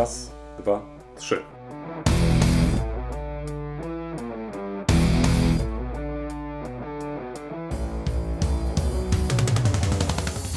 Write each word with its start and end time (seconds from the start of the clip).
Raz, 0.00 0.30
dwa, 0.58 0.82
trzy. 1.16 1.42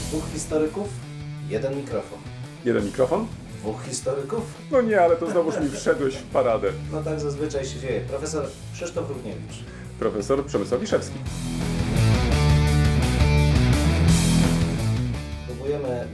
Dwóch 0.07 0.23
historyków, 0.33 0.87
jeden 1.49 1.77
mikrofon. 1.77 2.19
Jeden 2.65 2.85
mikrofon? 2.85 3.27
Dwóch 3.59 3.83
historyków? 3.83 4.41
No 4.71 4.81
nie, 4.81 5.01
ale 5.01 5.15
to 5.15 5.31
znowuż 5.31 5.59
mi 5.59 5.69
wszedłeś 5.69 6.15
w 6.15 6.23
paradę. 6.23 6.71
No 6.91 7.03
tak 7.03 7.19
zazwyczaj 7.19 7.65
się 7.65 7.79
dzieje. 7.79 8.01
Profesor 8.01 8.45
Krzysztof 8.73 9.09
Równiewicz. 9.09 9.63
Profesor 9.99 10.45
Przemysław 10.45 10.81
Wiszewski. 10.81 11.17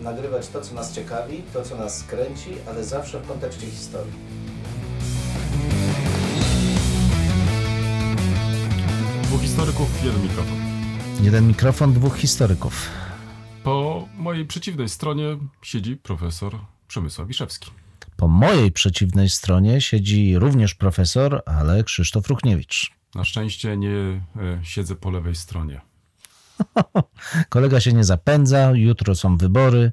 Nagrywać 0.02 0.48
to, 0.48 0.62
co 0.62 0.76
nas 0.76 0.94
ciekawi, 0.96 1.44
to, 1.54 1.64
co 1.64 1.78
nas 1.78 2.04
kręci, 2.04 2.50
ale 2.68 2.84
zawsze 2.84 3.20
w 3.20 3.28
kontekście 3.28 3.68
historii. 3.68 4.14
Dwóch 9.24 9.42
historyków, 9.42 10.06
jeden 10.06 10.24
mikrofon. 10.24 10.58
Jeden 11.22 11.48
mikrofon, 11.48 11.94
dwóch 11.94 12.18
historyków. 12.18 12.90
Po 13.64 14.08
mojej 14.18 14.46
przeciwnej 14.46 14.90
stronie 14.90 15.38
siedzi 15.62 15.98
profesor 15.98 16.60
Przemysław 16.88 17.28
Wiszewski. 17.28 17.72
Po 18.18 18.28
mojej 18.28 18.72
przeciwnej 18.72 19.30
stronie 19.30 19.82
siedzi 19.82 20.40
również 20.40 20.76
profesor, 20.76 21.42
ale 21.46 21.84
Krzysztof 21.84 22.28
Ruchniewicz. 22.28 22.92
Na 23.16 23.24
szczęście 23.24 23.78
nie 23.78 23.90
e, 23.90 24.22
siedzę 24.64 24.96
po 24.96 25.10
lewej 25.12 25.36
stronie. 25.36 25.82
Kolega 27.50 27.80
się 27.80 27.94
nie 27.94 28.04
zapędza, 28.04 28.72
jutro 28.74 29.16
są 29.16 29.38
wybory. 29.38 29.92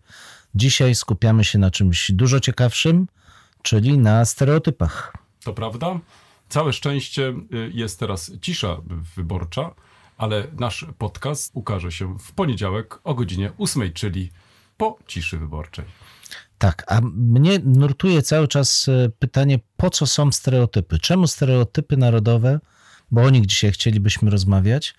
Dzisiaj 0.55 0.95
skupiamy 0.95 1.45
się 1.45 1.59
na 1.59 1.71
czymś 1.71 2.11
dużo 2.11 2.41
ciekawszym, 2.41 3.07
czyli 3.63 3.99
na 3.99 4.25
stereotypach. 4.25 5.13
To 5.45 5.53
prawda? 5.53 5.99
Całe 6.49 6.73
szczęście 6.73 7.35
y, 7.55 7.71
jest 7.75 8.01
teraz 8.01 8.33
cisza 8.41 8.77
wyborcza, 9.17 9.75
ale 10.19 10.47
nasz 10.59 10.87
podcast 10.99 11.51
ukaże 11.55 11.93
się 11.93 12.19
w 12.19 12.33
poniedziałek 12.33 12.99
o 13.05 13.15
godzinie 13.15 13.53
8, 13.59 13.93
czyli 13.93 14.31
po 14.77 14.99
ciszy 15.07 15.39
wyborczej. 15.39 15.85
Tak, 16.59 16.85
a 16.87 17.01
mnie 17.15 17.59
nurtuje 17.65 18.23
cały 18.23 18.49
czas 18.49 18.89
e, 18.89 19.09
pytanie, 19.19 19.59
po 19.77 19.91
co 19.91 20.07
są 20.07 20.33
stereotypy? 20.33 20.99
Czemu 20.99 21.27
stereotypy 21.27 21.97
narodowe, 21.97 22.61
bo 23.11 23.23
o 23.23 23.31
nich 23.31 23.47
dzisiaj 23.47 23.73
chcielibyśmy 23.73 24.31
rozmawiać, 24.31 24.95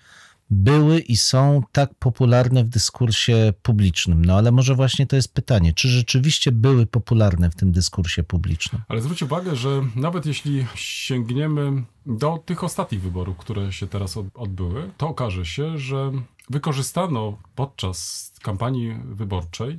były 0.50 1.00
i 1.00 1.16
są 1.16 1.62
tak 1.72 1.94
popularne 1.94 2.64
w 2.64 2.68
dyskursie 2.68 3.52
publicznym? 3.62 4.24
No 4.24 4.34
ale 4.34 4.52
może 4.52 4.74
właśnie 4.74 5.06
to 5.06 5.16
jest 5.16 5.34
pytanie, 5.34 5.72
czy 5.72 5.88
rzeczywiście 5.88 6.52
były 6.52 6.86
popularne 6.86 7.50
w 7.50 7.54
tym 7.54 7.72
dyskursie 7.72 8.22
publicznym? 8.22 8.82
Ale 8.88 9.00
zwróć 9.00 9.22
uwagę, 9.22 9.56
że 9.56 9.82
nawet 9.96 10.26
jeśli 10.26 10.66
sięgniemy 10.74 11.82
do 12.06 12.38
tych 12.46 12.64
ostatnich 12.64 13.02
wyborów, 13.02 13.36
które 13.36 13.72
się 13.72 13.86
teraz 13.86 14.16
od- 14.16 14.26
odbyły, 14.34 14.90
to 14.96 15.08
okaże 15.08 15.46
się, 15.46 15.78
że 15.78 16.12
wykorzystano 16.50 17.38
podczas 17.54 18.32
kampanii 18.42 18.94
wyborczej 19.04 19.78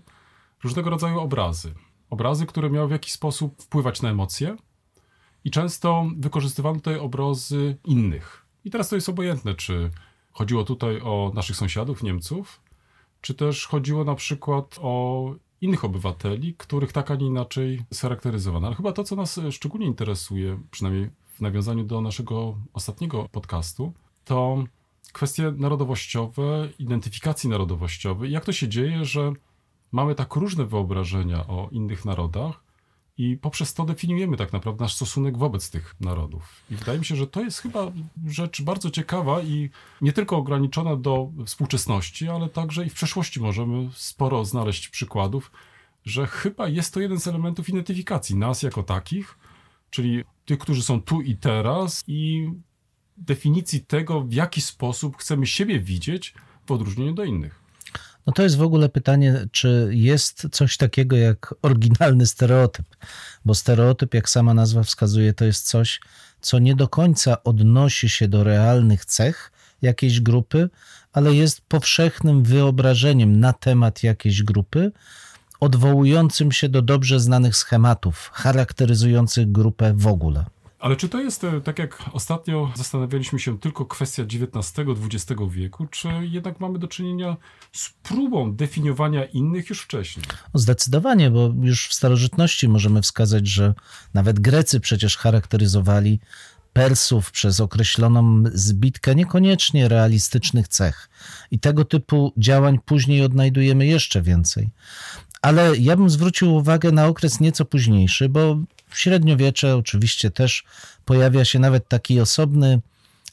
różnego 0.64 0.90
rodzaju 0.90 1.20
obrazy. 1.20 1.74
Obrazy, 2.10 2.46
które 2.46 2.70
miały 2.70 2.88
w 2.88 2.92
jakiś 2.92 3.12
sposób 3.14 3.62
wpływać 3.62 4.02
na 4.02 4.10
emocje 4.10 4.56
i 5.44 5.52
często 5.52 6.08
wykorzystywano 6.18 6.76
tutaj 6.76 6.98
obrazy 6.98 7.78
innych. 7.86 8.46
I 8.66 8.70
teraz 8.70 8.90
to 8.90 8.96
jest 8.96 9.10
obojętne, 9.10 9.56
czy 9.56 9.90
chodziło 10.32 10.64
tutaj 10.64 11.02
o 11.02 11.32
naszych 11.36 11.56
sąsiadów, 11.56 12.04
Niemców, 12.04 12.62
czy 13.22 13.34
też 13.34 13.68
chodziło 13.68 14.04
na 14.04 14.16
przykład 14.16 14.80
o 14.82 15.36
innych 15.62 15.86
obywateli, 15.86 16.56
których 16.58 16.92
tak, 16.92 17.12
a 17.12 17.16
nie 17.16 17.26
inaczej 17.26 17.86
scharakteryzowano. 17.94 18.68
Ale 18.68 18.76
chyba 18.76 18.92
to, 18.92 19.04
co 19.04 19.16
nas 19.16 19.38
e, 19.38 19.52
szczególnie 19.52 19.88
interesuje, 19.88 20.60
przynajmniej 20.72 21.10
w 21.28 21.42
nawiązaniu 21.42 21.84
do 21.84 22.02
naszego 22.02 22.58
ostatniego 22.74 23.30
podcastu, 23.32 23.94
to 24.26 24.64
kwestie 25.14 25.52
narodowościowe, 25.58 26.70
identyfikacji 26.80 27.50
narodowościowej. 27.50 28.32
Jak 28.32 28.46
to 28.46 28.52
się 28.52 28.68
dzieje, 28.68 29.06
że 29.06 29.34
mamy 29.92 30.16
tak 30.16 30.36
różne 30.36 30.66
wyobrażenia 30.66 31.48
o 31.48 31.70
innych 31.72 32.06
narodach 32.06 32.69
i 33.20 33.38
poprzez 33.38 33.74
to 33.74 33.86
definiujemy 33.86 34.38
tak 34.38 34.54
naprawdę 34.54 34.84
nasz 34.84 34.96
stosunek 34.96 35.38
wobec 35.38 35.70
tych 35.70 35.96
narodów. 36.00 36.64
I 36.72 36.76
wydaje 36.76 37.00
mi 37.00 37.06
się, 37.06 37.16
że 37.16 37.28
to 37.28 37.42
jest 37.42 37.60
chyba 37.60 37.92
rzecz 38.28 38.62
bardzo 38.62 38.92
ciekawa 38.92 39.42
i 39.42 39.70
nie 40.02 40.14
tylko 40.14 40.38
ograniczona 40.38 40.96
do 40.96 41.32
współczesności, 41.46 42.30
ale 42.30 42.50
także 42.50 42.86
i 42.86 42.90
w 42.90 42.94
przeszłości 42.94 43.40
możemy 43.40 43.90
sporo 43.94 44.46
znaleźć 44.46 44.90
przykładów, 44.90 45.52
że 46.06 46.28
chyba 46.28 46.68
jest 46.68 46.94
to 46.94 47.00
jeden 47.00 47.20
z 47.20 47.28
elementów 47.28 47.70
identyfikacji 47.70 48.36
nas 48.36 48.64
jako 48.64 48.84
takich, 48.84 49.38
czyli 49.90 50.24
tych, 50.46 50.60
którzy 50.60 50.84
są 50.84 51.02
tu 51.02 51.22
i 51.22 51.36
teraz 51.38 52.04
i 52.08 52.50
definicji 53.18 53.86
tego, 53.86 54.22
w 54.22 54.34
jaki 54.34 54.62
sposób 54.62 55.18
chcemy 55.18 55.48
siebie 55.48 55.80
widzieć 55.80 56.34
w 56.66 56.72
odróżnieniu 56.72 57.14
do 57.14 57.24
innych. 57.24 57.69
No 58.28 58.34
to 58.34 58.44
jest 58.44 58.58
w 58.58 58.62
ogóle 58.62 58.90
pytanie, 58.90 59.48
czy 59.52 59.90
jest 59.92 60.48
coś 60.52 60.78
takiego 60.78 61.18
jak 61.18 61.56
oryginalny 61.62 62.28
stereotyp, 62.28 62.86
bo 63.46 63.56
stereotyp, 63.56 64.14
jak 64.14 64.30
sama 64.30 64.54
nazwa 64.54 64.84
wskazuje, 64.84 65.34
to 65.34 65.46
jest 65.46 65.68
coś, 65.68 66.00
co 66.42 66.60
nie 66.60 66.76
do 66.76 66.88
końca 66.88 67.44
odnosi 67.44 68.10
się 68.10 68.28
do 68.28 68.44
realnych 68.44 69.06
cech 69.06 69.52
jakiejś 69.82 70.22
grupy, 70.22 70.70
ale 71.14 71.34
jest 71.34 71.62
powszechnym 71.62 72.44
wyobrażeniem 72.44 73.40
na 73.40 73.54
temat 73.54 74.04
jakiejś 74.04 74.44
grupy, 74.44 74.92
odwołującym 75.60 76.52
się 76.52 76.70
do 76.70 76.82
dobrze 76.82 77.20
znanych 77.20 77.56
schematów 77.56 78.30
charakteryzujących 78.34 79.52
grupę 79.52 79.94
w 79.96 80.08
ogóle. 80.08 80.46
Ale 80.80 80.96
czy 80.96 81.10
to 81.10 81.20
jest, 81.22 81.44
e, 81.44 81.62
tak 81.62 81.80
jak 81.80 82.04
ostatnio 82.14 82.72
zastanawialiśmy 82.76 83.40
się, 83.40 83.60
tylko 83.60 83.86
kwestia 83.86 84.24
XIX-XX 84.24 85.42
wieku, 85.50 85.88
czy 85.88 86.08
jednak 86.22 86.60
mamy 86.60 86.80
do 86.80 86.88
czynienia 86.88 87.38
z 87.72 87.90
próbą 88.04 88.56
definiowania 88.56 89.26
innych 89.26 89.70
już 89.70 89.82
wcześniej? 89.82 90.26
Zdecydowanie, 90.54 91.32
bo 91.32 91.54
już 91.62 91.88
w 91.88 91.94
starożytności 91.94 92.68
możemy 92.70 93.02
wskazać, 93.02 93.48
że 93.48 93.74
nawet 94.14 94.40
Grecy 94.40 94.80
przecież 94.80 95.18
charakteryzowali 95.18 96.20
Persów 96.74 97.32
przez 97.32 97.60
określoną 97.60 98.44
zbitkę 98.54 99.16
niekoniecznie 99.16 99.88
realistycznych 99.88 100.68
cech. 100.68 101.10
I 101.52 101.60
tego 101.60 101.86
typu 101.86 102.34
działań 102.38 102.80
później 102.86 103.22
odnajdujemy 103.22 103.86
jeszcze 103.86 104.22
więcej. 104.22 104.70
Ale 105.42 105.78
ja 105.78 105.96
bym 105.96 106.10
zwrócił 106.10 106.56
uwagę 106.56 106.92
na 106.92 107.08
okres 107.08 107.40
nieco 107.40 107.66
późniejszy, 107.66 108.30
bo 108.30 108.58
w 108.90 109.00
średniowiecze 109.00 109.76
oczywiście 109.76 110.32
też 110.32 110.64
pojawia 111.06 111.46
się 111.46 111.60
nawet 111.60 111.88
taki 111.88 112.20
osobny 112.20 112.82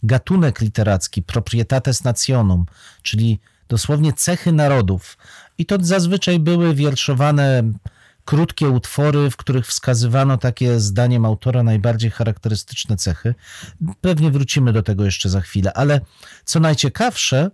gatunek 0.03 0.61
literacki, 0.61 1.22
proprietates 1.22 2.05
nationum, 2.05 2.67
czyli 3.03 3.41
dosłownie 3.69 4.12
cechy 4.12 4.53
narodów. 4.53 5.19
I 5.59 5.67
to 5.67 5.77
zazwyczaj 5.81 6.39
były 6.39 6.75
wierszowane 6.75 7.62
krótkie 8.25 8.69
utwory, 8.69 9.31
w 9.31 9.37
których 9.37 9.67
wskazywano 9.67 10.37
takie 10.37 10.81
zdaniem 10.81 11.25
autora 11.25 11.62
najbardziej 11.62 12.11
charakterystyczne 12.11 12.97
cechy. 12.97 13.34
Pewnie 14.00 14.31
wrócimy 14.31 14.73
do 14.73 14.83
tego 14.83 15.05
jeszcze 15.05 15.28
za 15.28 15.41
chwilę, 15.41 15.73
ale 15.73 16.00
co 16.44 16.61
najciekawsze, 16.61 17.50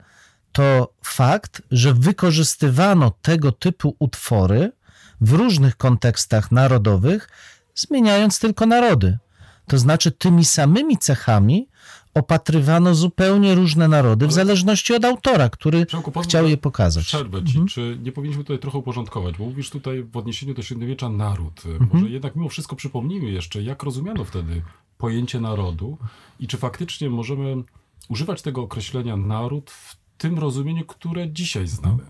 to 0.53 0.93
fakt, 1.05 1.63
że 1.71 1.95
wykorzystywano 1.95 3.13
tego 3.23 3.53
typu 3.53 3.97
utwory 3.99 4.73
w 5.21 5.33
różnych 5.33 5.77
kontekstach 5.77 6.53
narodowych, 6.53 7.29
zmieniając 7.75 8.39
tylko 8.39 8.67
narody. 8.67 9.19
To 9.67 9.79
znaczy 9.79 10.11
tymi 10.11 10.45
samymi 10.45 10.99
cechami 10.99 11.69
opatrywano 12.15 12.95
zupełnie 12.95 13.55
różne 13.55 13.89
narody, 13.89 14.27
w 14.27 14.29
Ale- 14.29 14.35
zależności 14.35 14.95
od 14.95 15.05
autora, 15.05 15.49
który 15.49 15.87
Przemku, 15.87 16.21
chciał 16.21 16.49
je 16.49 16.57
pokazać. 16.57 17.05
Przerwę 17.05 17.45
ci. 17.45 17.59
Czy 17.69 17.99
nie 18.03 18.13
powinniśmy 18.13 18.45
tutaj 18.45 18.59
trochę 18.59 18.79
uporządkować? 18.79 19.39
Bo 19.39 19.45
mówisz 19.45 19.71
tutaj 19.71 20.03
w 20.03 20.17
odniesieniu 20.17 20.55
do 20.55 20.63
średniowiecza 20.63 21.09
naród. 21.09 21.63
Mhm. 21.67 21.91
Może 21.93 22.09
jednak 22.11 22.37
mimo 22.37 22.49
wszystko 22.49 22.77
przypomnijmy 22.77 23.31
jeszcze, 23.31 23.63
jak 23.63 23.83
rozumiano 23.83 24.25
wtedy 24.25 24.63
pojęcie 24.99 25.41
narodu 25.41 25.99
i 26.41 26.47
czy 26.47 26.57
faktycznie 26.57 27.11
możemy 27.11 27.63
używać 28.09 28.43
tego 28.43 28.63
określenia 28.63 29.17
naród 29.17 29.71
w 29.71 29.97
tym 30.19 30.39
rozumieniu, 30.39 30.85
które 30.85 31.31
dzisiaj 31.33 31.67
znamy. 31.67 32.03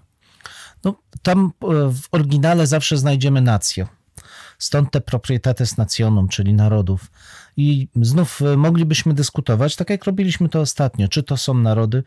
No, 0.84 0.94
tam 1.22 1.52
e, 1.62 1.66
w 1.92 2.02
oryginale 2.12 2.66
zawsze 2.66 2.96
znajdziemy 2.96 3.40
nację. 3.40 3.86
Stąd 4.62 4.90
te 4.90 5.00
proprietates 5.00 5.76
nationum, 5.76 6.28
czyli 6.28 6.54
narodów. 6.54 7.10
I 7.56 7.88
znów 8.02 8.42
e, 8.42 8.56
moglibyśmy 8.56 9.14
dyskutować, 9.14 9.76
tak 9.76 9.90
jak 9.90 10.04
robiliśmy 10.04 10.48
to 10.48 10.60
ostatnio, 10.60 11.08
czy 11.08 11.22
to 11.22 11.36
są 11.36 11.54
narody. 11.54 12.04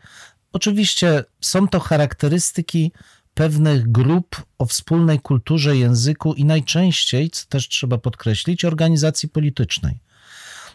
Oczywiście 0.52 1.24
są 1.40 1.68
to 1.68 1.80
charakterystyki 1.80 2.92
pewnych 3.34 3.92
grup 3.92 4.46
o 4.58 4.66
wspólnej 4.66 5.20
kulturze, 5.20 5.76
języku 5.76 6.34
i 6.34 6.44
najczęściej, 6.44 7.30
co 7.30 7.46
też 7.46 7.68
trzeba 7.68 7.98
podkreślić, 7.98 8.64
organizacji 8.64 9.28
politycznej. 9.28 9.98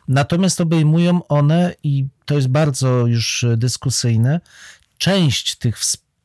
Natomiast 0.07 0.61
obejmują 0.61 1.27
one, 1.27 1.75
i 1.83 2.05
to 2.25 2.35
jest 2.35 2.47
bardzo 2.47 3.07
już 3.07 3.45
dyskusyjne, 3.57 4.39
część 4.97 5.55
tych 5.55 5.77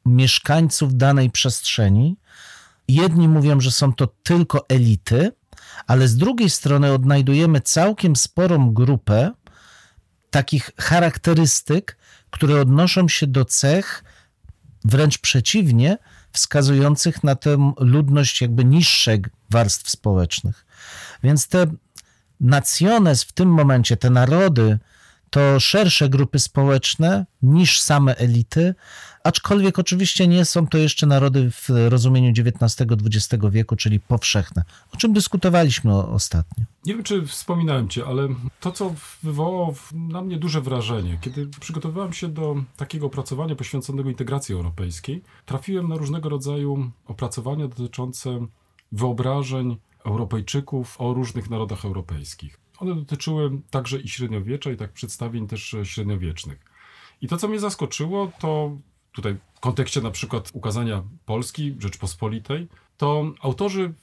mieszkańców 0.06 0.96
danej 0.96 1.30
przestrzeni. 1.30 2.16
Jedni 2.88 3.28
mówią, 3.28 3.60
że 3.60 3.70
są 3.70 3.92
to 3.92 4.06
tylko 4.22 4.68
elity, 4.68 5.32
ale 5.86 6.08
z 6.08 6.16
drugiej 6.16 6.50
strony 6.50 6.92
odnajdujemy 6.92 7.60
całkiem 7.60 8.16
sporą 8.16 8.74
grupę 8.74 9.32
takich 10.30 10.70
charakterystyk, 10.78 11.96
które 12.30 12.60
odnoszą 12.60 13.08
się 13.08 13.26
do 13.26 13.44
cech 13.44 14.04
wręcz 14.84 15.18
przeciwnie, 15.18 15.98
wskazujących 16.32 17.24
na 17.24 17.36
tę 17.36 17.72
ludność 17.78 18.40
jakby 18.40 18.64
niższych 18.64 19.20
warstw 19.50 19.90
społecznych. 19.90 20.66
Więc 21.22 21.48
te 21.48 21.66
naciones 22.40 23.22
w 23.24 23.32
tym 23.32 23.48
momencie, 23.48 23.96
te 23.96 24.10
narody, 24.10 24.78
to 25.30 25.60
szersze 25.60 26.08
grupy 26.08 26.38
społeczne 26.38 27.26
niż 27.42 27.80
same 27.80 28.16
elity, 28.16 28.74
aczkolwiek 29.24 29.78
oczywiście 29.78 30.28
nie 30.28 30.44
są 30.44 30.66
to 30.66 30.78
jeszcze 30.78 31.06
narody 31.06 31.50
w 31.50 31.68
rozumieniu 31.88 32.30
XIX-XX 32.30 33.44
wieku, 33.50 33.76
czyli 33.76 34.00
powszechne, 34.00 34.64
o 34.94 34.96
czym 34.96 35.12
dyskutowaliśmy 35.12 35.94
ostatnio. 35.94 36.64
Nie 36.84 36.94
wiem, 36.94 37.02
czy 37.02 37.26
wspominałem 37.26 37.88
cię, 37.88 38.06
ale 38.06 38.28
to, 38.60 38.72
co 38.72 38.94
wywołało 39.22 39.74
na 39.92 40.22
mnie 40.22 40.38
duże 40.38 40.60
wrażenie, 40.60 41.18
kiedy 41.20 41.46
przygotowywałem 41.60 42.12
się 42.12 42.28
do 42.28 42.56
takiego 42.76 43.06
opracowania 43.06 43.56
poświęconego 43.56 44.10
integracji 44.10 44.54
europejskiej, 44.54 45.22
trafiłem 45.46 45.88
na 45.88 45.96
różnego 45.96 46.28
rodzaju 46.28 46.90
opracowania 47.06 47.68
dotyczące 47.68 48.46
wyobrażeń 48.92 49.76
Europejczyków 50.04 51.00
o 51.00 51.14
różnych 51.14 51.50
narodach 51.50 51.84
europejskich. 51.84 52.65
One 52.78 52.94
dotyczyły 52.94 53.50
także 53.70 54.00
i 54.00 54.08
średniowiecza, 54.08 54.70
i 54.70 54.76
tak 54.76 54.92
przedstawień 54.92 55.46
też 55.46 55.74
e, 55.74 55.86
średniowiecznych. 55.86 56.58
I 57.20 57.28
to, 57.28 57.36
co 57.36 57.48
mnie 57.48 57.60
zaskoczyło, 57.60 58.32
to 58.40 58.76
tutaj 59.12 59.36
w 59.54 59.60
kontekście 59.60 60.00
na 60.00 60.10
przykład 60.10 60.50
ukazania 60.52 61.02
Polski, 61.24 61.76
Rzeczpospolitej, 61.78 62.68
to 62.96 63.32
autorzy 63.40 63.94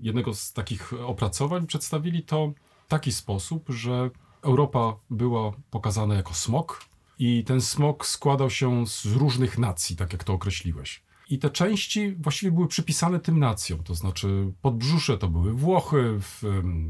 jednego 0.00 0.34
z 0.34 0.52
takich 0.52 0.92
opracowań 0.92 1.66
przedstawili 1.66 2.22
to 2.22 2.52
w 2.86 2.88
taki 2.88 3.12
sposób, 3.12 3.64
że 3.68 4.10
Europa 4.42 4.96
była 5.10 5.52
pokazana 5.70 6.14
jako 6.14 6.34
smok 6.34 6.84
i 7.18 7.44
ten 7.44 7.60
smok 7.60 8.06
składał 8.06 8.50
się 8.50 8.86
z 8.86 9.06
różnych 9.06 9.58
nacji, 9.58 9.96
tak 9.96 10.12
jak 10.12 10.24
to 10.24 10.32
określiłeś. 10.32 11.02
I 11.30 11.38
te 11.38 11.50
części 11.50 12.12
właściwie 12.12 12.52
były 12.52 12.68
przypisane 12.68 13.20
tym 13.20 13.38
nacjom, 13.38 13.82
to 13.82 13.94
znaczy 13.94 14.52
podbrzusze 14.62 15.18
to 15.18 15.28
były 15.28 15.52
Włochy, 15.52 16.20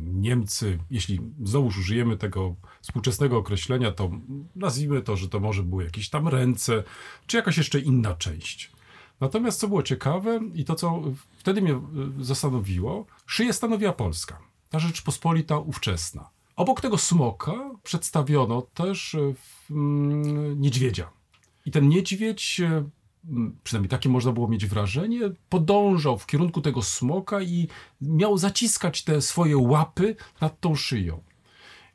Niemcy. 0.05 0.79
Jeśli 0.90 1.20
znowuż 1.44 1.79
użyjemy 1.79 2.17
tego 2.17 2.55
współczesnego 2.82 3.38
określenia, 3.38 3.93
to 3.93 4.11
nazwijmy 4.56 5.02
to, 5.02 5.17
że 5.17 5.29
to 5.29 5.40
może 5.40 5.62
były 5.62 5.85
jakieś 5.85 6.11
tam 6.11 6.29
ręce, 6.29 6.85
czy 7.26 7.37
jakaś 7.37 7.56
jeszcze 7.58 7.81
inna 7.81 8.14
część. 8.14 8.73
Natomiast 9.20 9.61
co 9.61 9.69
było 9.69 9.82
ciekawe 9.82 10.41
i 10.55 10.64
to, 10.64 10.75
co 10.75 11.02
wtedy 11.38 11.62
mnie 11.62 11.73
y, 12.20 12.25
zastanowiło, 12.25 13.06
szyję 13.26 13.52
stanowiła 13.52 13.93
Polska, 13.93 14.38
ta 14.70 14.79
Rzeczpospolita 14.79 15.58
ówczesna. 15.58 16.29
Obok 16.56 16.81
tego 16.81 16.99
smoka 16.99 17.70
przedstawiono 17.82 18.62
też 18.62 19.17
w- 19.34 19.70
mm, 19.70 20.61
niedźwiedzia. 20.61 21.11
I 21.67 21.70
ten 21.70 21.88
niedźwiedź, 21.88 22.61
m, 22.61 22.91
przynajmniej 23.62 23.88
takie 23.88 24.09
można 24.09 24.32
było 24.32 24.49
mieć 24.49 24.67
wrażenie, 24.67 25.20
podążał 25.49 26.19
w 26.19 26.26
kierunku 26.26 26.61
tego 26.61 26.82
smoka 26.82 27.43
i 27.43 27.69
miał 28.00 28.38
zaciskać 28.38 29.05
te 29.05 29.23
swoje 29.23 29.59
łapy 29.59 30.17
nad 30.41 30.61
tą 30.61 30.75
szyją. 30.75 31.23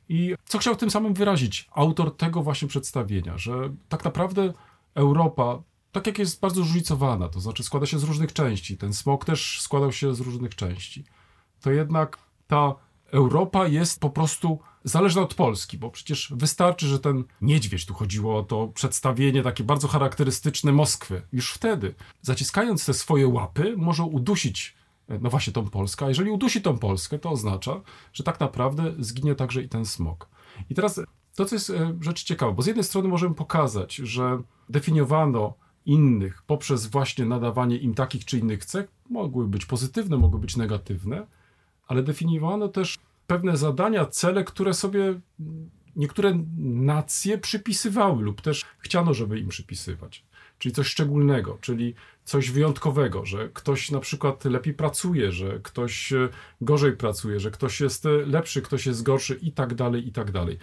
I 0.08 0.34
co 0.44 0.58
chciał 0.58 0.76
tym 0.76 0.90
samym 0.90 1.14
wyrazić 1.14 1.68
autor 1.72 2.16
tego 2.16 2.42
właśnie 2.42 2.68
przedstawienia, 2.68 3.38
że 3.38 3.74
tak 3.88 4.04
naprawdę 4.04 4.52
Europa, 4.94 5.62
tak 5.92 6.06
jak 6.06 6.18
jest 6.18 6.40
bardzo 6.40 6.62
zróżnicowana, 6.62 7.28
to 7.28 7.40
znaczy 7.40 7.62
składa 7.62 7.86
się 7.86 7.98
z 7.98 8.02
różnych 8.02 8.32
części, 8.32 8.76
ten 8.76 8.94
smok 8.94 9.24
też 9.24 9.60
składał 9.60 9.92
się 9.92 10.14
z 10.14 10.20
różnych 10.20 10.54
części, 10.54 11.04
to 11.60 11.70
jednak 11.70 12.18
ta 12.46 12.74
Europa 13.12 13.66
jest 13.66 14.00
po 14.00 14.10
prostu 14.10 14.58
zależna 14.84 15.22
od 15.22 15.34
Polski, 15.34 15.78
bo 15.78 15.90
przecież 15.90 16.32
wystarczy, 16.36 16.86
że 16.86 16.98
ten 16.98 17.24
niedźwiedź, 17.40 17.86
tu 17.86 17.94
chodziło 17.94 18.38
o 18.38 18.42
to 18.42 18.68
przedstawienie 18.68 19.42
takie 19.42 19.64
bardzo 19.64 19.88
charakterystyczne 19.88 20.72
Moskwy, 20.72 21.22
już 21.32 21.52
wtedy, 21.52 21.94
zaciskając 22.22 22.86
te 22.86 22.94
swoje 22.94 23.28
łapy, 23.28 23.74
może 23.76 24.02
udusić 24.02 24.74
e, 25.08 25.18
no 25.18 25.30
właśnie 25.30 25.52
tą 25.52 25.70
Polskę, 25.70 26.04
a 26.04 26.08
jeżeli 26.08 26.30
udusi 26.30 26.62
tą 26.62 26.78
Polskę, 26.78 27.18
to 27.18 27.30
oznacza, 27.30 27.80
że 28.12 28.24
tak 28.24 28.40
naprawdę 28.40 28.94
zginie 28.98 29.34
także 29.34 29.62
i 29.62 29.68
ten 29.68 29.86
smok. 29.86 30.28
I 30.70 30.74
teraz 30.74 31.00
to, 31.34 31.44
co 31.44 31.54
jest 31.54 31.70
e, 31.70 31.94
rzecz 32.00 32.24
ciekawa, 32.24 32.52
bo 32.52 32.62
z 32.62 32.66
jednej 32.66 32.84
strony 32.84 33.08
możemy 33.08 33.34
pokazać, 33.34 33.94
że 33.94 34.42
definiowano 34.68 35.54
innych 35.86 36.42
poprzez 36.42 36.86
właśnie 36.86 37.24
nadawanie 37.24 37.76
im 37.76 37.94
takich 37.94 38.24
czy 38.24 38.38
innych 38.38 38.64
cech, 38.64 38.86
mogły 39.10 39.48
być 39.48 39.66
pozytywne, 39.66 40.16
mogły 40.16 40.40
być 40.40 40.56
negatywne, 40.56 41.26
ale 41.86 42.02
definiowano 42.02 42.68
też 42.68 42.98
pewne 43.26 43.56
zadania, 43.56 44.06
cele, 44.06 44.44
które 44.44 44.74
sobie 44.74 45.20
niektóre 45.96 46.44
nacje 46.58 47.38
przypisywały 47.38 48.22
lub 48.22 48.40
też 48.40 48.64
chciano, 48.78 49.14
żeby 49.14 49.38
im 49.38 49.48
przypisywać. 49.48 50.24
Czyli 50.58 50.74
coś 50.74 50.86
szczególnego, 50.86 51.58
czyli 51.60 51.94
coś 52.24 52.50
wyjątkowego, 52.50 53.26
że 53.26 53.48
ktoś 53.48 53.90
na 53.90 54.00
przykład 54.00 54.44
lepiej 54.44 54.74
pracuje, 54.74 55.32
że 55.32 55.60
ktoś 55.62 56.12
e, 56.12 56.28
gorzej 56.60 56.92
pracuje, 56.92 57.40
że 57.40 57.50
ktoś 57.50 57.80
jest 57.80 58.06
e, 58.06 58.10
lepszy, 58.10 58.62
ktoś 58.62 58.86
jest 58.86 59.02
gorszy 59.02 59.38
i 59.42 59.52
tak 59.52 59.74
dalej, 59.74 60.08
i 60.08 60.12
tak 60.12 60.30
dalej. 60.32 60.58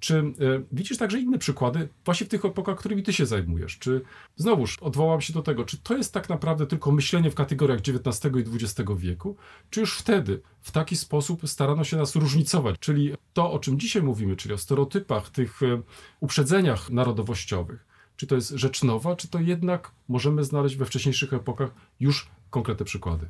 Czy 0.00 0.18
e, 0.18 0.24
widzisz 0.72 0.98
także 0.98 1.18
inne 1.20 1.38
przykłady 1.38 1.88
właśnie 2.04 2.26
w 2.26 2.28
tych 2.28 2.44
epokach, 2.44 2.78
którymi 2.78 3.02
ty 3.02 3.12
się 3.12 3.26
zajmujesz? 3.26 3.78
Czy 3.78 4.00
znowuż 4.36 4.78
odwołam 4.78 5.20
się 5.20 5.32
do 5.32 5.42
tego, 5.42 5.64
czy 5.64 5.78
to 5.78 5.96
jest 5.96 6.14
tak 6.14 6.28
naprawdę 6.28 6.66
tylko 6.66 6.92
myślenie 6.92 7.30
w 7.30 7.34
kategoriach 7.34 7.78
XIX 7.78 8.34
i 8.36 8.64
XX 8.64 8.90
wieku, 8.96 9.36
czy 9.70 9.80
już 9.80 9.98
wtedy 9.98 10.42
w 10.60 10.70
taki 10.70 10.96
sposób 10.96 11.48
starano 11.48 11.84
się 11.84 11.96
nas 11.96 12.16
różnicować? 12.16 12.76
Czyli 12.80 13.12
to, 13.32 13.52
o 13.52 13.58
czym 13.58 13.78
dzisiaj 13.78 14.02
mówimy, 14.02 14.36
czyli 14.36 14.54
o 14.54 14.58
stereotypach, 14.58 15.30
tych 15.30 15.62
e, 15.62 15.82
uprzedzeniach 16.20 16.90
narodowościowych, 16.90 17.86
czy 18.16 18.26
to 18.26 18.34
jest 18.34 18.50
rzecz 18.50 18.82
nowa, 18.82 19.16
czy 19.16 19.28
to 19.28 19.40
jednak 19.40 19.90
możemy 20.08 20.44
znaleźć 20.44 20.76
we 20.76 20.84
wcześniejszych 20.84 21.32
epokach 21.32 21.70
już 22.00 22.30
konkretne 22.50 22.84
przykłady? 22.84 23.26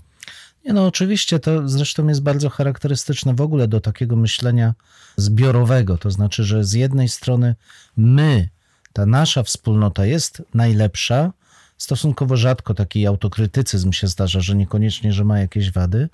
Nie, 0.67 0.73
no 0.73 0.87
oczywiście 0.87 1.39
to 1.39 1.69
zresztą 1.69 2.09
jest 2.09 2.23
bardzo 2.23 2.51
charakterystyczne 2.51 3.35
w 3.35 3.41
ogóle 3.41 3.69
do 3.69 3.81
takiego 3.81 4.17
myślenia 4.17 4.75
zbiorowego. 5.17 5.99
To 5.99 6.11
znaczy, 6.11 6.45
że 6.45 6.65
z 6.65 6.73
jednej 6.73 7.09
strony 7.09 7.55
my, 7.97 8.49
ta 8.93 9.07
nasza 9.07 9.43
wspólnota 9.43 10.07
jest 10.07 10.43
najlepsza. 10.55 11.33
Stosunkowo 11.79 12.37
rzadko 12.37 12.75
taki 12.75 13.07
autokrytycyzm 13.07 13.93
się 13.93 14.07
zdarza, 14.07 14.41
że 14.41 14.57
niekoniecznie, 14.57 15.13
że 15.13 15.25
ma 15.25 15.39
jakieś 15.39 15.71
wady. 15.71 16.09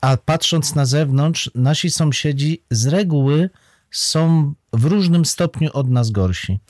A 0.00 0.16
patrząc 0.16 0.74
na 0.74 0.86
zewnątrz, 0.86 1.50
nasi 1.54 1.90
sąsiedzi 1.90 2.62
z 2.70 2.86
reguły 2.86 3.50
są 3.90 4.54
w 4.72 4.84
różnym 4.84 5.24
stopniu 5.24 5.70
od 5.72 5.90
nas 5.90 6.10
gorsi. 6.10 6.60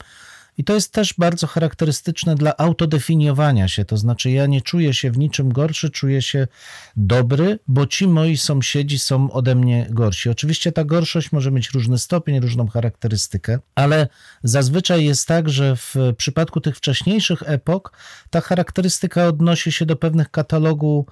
I 0.57 0.63
to 0.63 0.73
jest 0.73 0.91
też 0.91 1.13
bardzo 1.17 1.47
charakterystyczne 1.47 2.35
dla 2.35 2.57
autodefiniowania 2.57 3.67
się. 3.67 3.85
To 3.85 3.97
znaczy, 3.97 4.31
ja 4.31 4.45
nie 4.45 4.61
czuję 4.61 4.93
się 4.93 5.11
w 5.11 5.17
niczym 5.17 5.53
gorszy, 5.53 5.89
czuję 5.89 6.21
się 6.21 6.47
dobry, 6.95 7.59
bo 7.67 7.87
ci 7.87 8.07
moi 8.07 8.37
sąsiedzi 8.37 8.99
są 8.99 9.31
ode 9.31 9.55
mnie 9.55 9.87
gorsi. 9.89 10.29
Oczywiście 10.29 10.71
ta 10.71 10.83
gorszość 10.83 11.31
może 11.31 11.51
mieć 11.51 11.69
różny 11.69 11.97
stopień, 11.97 12.39
różną 12.39 12.67
charakterystykę, 12.67 13.59
ale 13.75 14.07
zazwyczaj 14.43 15.05
jest 15.05 15.27
tak, 15.27 15.49
że 15.49 15.75
w 15.75 15.95
przypadku 16.17 16.61
tych 16.61 16.77
wcześniejszych 16.77 17.43
epok 17.45 17.97
ta 18.29 18.41
charakterystyka 18.41 19.27
odnosi 19.27 19.71
się 19.71 19.85
do 19.85 19.95
pewnych 19.95 20.31
katalogu 20.31 21.05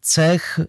cech, 0.00 0.60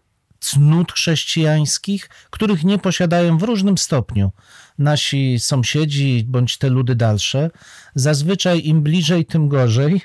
cnót 0.44 0.92
chrześcijańskich, 0.92 2.10
których 2.30 2.64
nie 2.64 2.78
posiadają 2.78 3.38
w 3.38 3.44
różnym 3.44 3.78
stopniu 3.78 4.32
nasi 4.78 5.40
sąsiedzi 5.40 6.26
bądź 6.28 6.58
te 6.58 6.70
ludy 6.70 6.96
dalsze. 6.96 7.50
Zazwyczaj 7.96 8.66
im 8.66 8.82
bliżej, 8.82 9.26
tym 9.26 9.48
gorzej. 9.48 10.02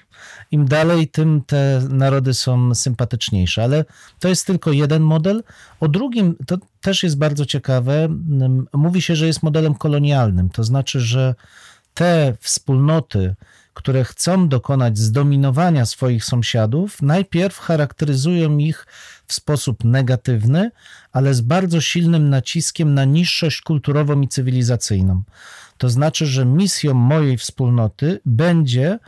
Im 0.51 0.65
dalej, 0.65 1.09
tym 1.09 1.43
te 1.47 1.83
narody 1.89 2.35
są 2.35 2.75
sympatyczniejsze. 2.75 3.65
Ale 3.65 3.85
to 4.19 4.29
jest 4.29 4.47
tylko 4.47 4.73
jeden 4.73 5.03
model. 5.03 5.43
O 5.81 5.89
drugim, 5.89 6.37
to 6.47 6.59
też 6.81 7.03
jest 7.03 7.19
bardzo 7.19 7.47
ciekawe, 7.47 8.05
mm, 8.05 8.67
mówi 8.73 9.03
się, 9.03 9.17
że 9.17 9.27
jest 9.27 9.43
modelem 9.43 9.75
kolonialnym. 9.75 10.51
To 10.51 10.65
znaczy, 10.65 11.01
że 11.01 11.35
te 11.95 12.37
wspólnoty, 12.41 13.35
które 13.75 14.05
chcą 14.05 14.49
dokonać 14.49 14.99
zdominowania 14.99 15.87
swoich 15.87 16.25
sąsiadów, 16.25 17.03
najpierw 17.03 17.59
charakteryzują 17.59 18.59
ich 18.59 18.87
w 19.29 19.33
sposób 19.33 19.85
negatywny, 19.85 20.71
ale 21.13 21.35
z 21.35 21.41
bardzo 21.41 21.81
silnym 21.81 22.31
naciskiem 22.31 22.95
na 22.95 23.05
niższość 23.05 23.61
kulturową 23.61 24.21
i 24.21 24.29
cywilizacyjną. 24.29 25.23
To 25.79 25.89
znaczy, 25.89 26.27
że 26.27 26.45
misją 26.45 26.95
mojej 26.95 27.39
wspólnoty 27.39 28.21
będzie 28.25 28.99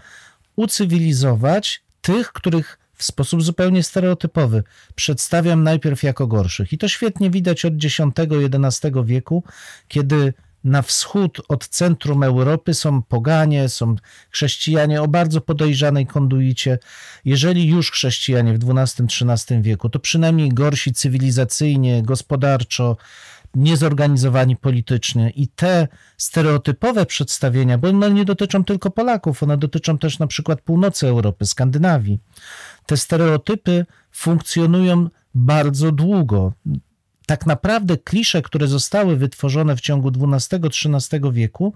ucywilizować 0.56 1.82
tych, 2.02 2.32
których 2.32 2.78
w 2.94 3.04
sposób 3.04 3.42
zupełnie 3.42 3.82
stereotypowy 3.82 4.62
przedstawiam 4.94 5.62
najpierw 5.62 6.02
jako 6.02 6.26
gorszych. 6.26 6.72
I 6.72 6.78
to 6.78 6.88
świetnie 6.88 7.30
widać 7.30 7.64
od 7.64 7.74
X-XI 7.84 8.88
wieku, 9.04 9.44
kiedy 9.88 10.34
na 10.64 10.82
wschód 10.82 11.40
od 11.48 11.68
centrum 11.68 12.22
Europy 12.22 12.74
są 12.74 13.02
poganie, 13.02 13.68
są 13.68 13.96
chrześcijanie 14.30 15.02
o 15.02 15.08
bardzo 15.08 15.40
podejrzanej 15.40 16.06
konduicie. 16.06 16.78
Jeżeli 17.24 17.68
już 17.68 17.90
chrześcijanie 17.90 18.58
w 18.58 18.70
XII-XIII 18.70 19.62
wieku, 19.62 19.88
to 19.88 19.98
przynajmniej 19.98 20.48
gorsi 20.48 20.92
cywilizacyjnie, 20.92 22.02
gospodarczo, 22.02 22.96
niezorganizowani 23.54 24.56
politycznie 24.56 25.30
i 25.30 25.48
te 25.48 25.88
stereotypowe 26.16 27.06
przedstawienia, 27.06 27.78
bo 27.78 27.88
one 27.88 28.10
nie 28.10 28.24
dotyczą 28.24 28.64
tylko 28.64 28.90
Polaków, 28.90 29.42
one 29.42 29.56
dotyczą 29.56 29.98
też 29.98 30.18
na 30.18 30.26
przykład 30.26 30.60
północy 30.60 31.06
Europy, 31.06 31.46
Skandynawii. 31.46 32.18
Te 32.86 32.96
stereotypy 32.96 33.86
funkcjonują 34.12 35.08
bardzo 35.34 35.92
długo. 35.92 36.52
Tak 37.30 37.46
naprawdę 37.46 37.98
klisze, 37.98 38.42
które 38.42 38.66
zostały 38.68 39.16
wytworzone 39.16 39.76
w 39.76 39.80
ciągu 39.80 40.12
XII-XIII 40.32 41.32
wieku, 41.32 41.74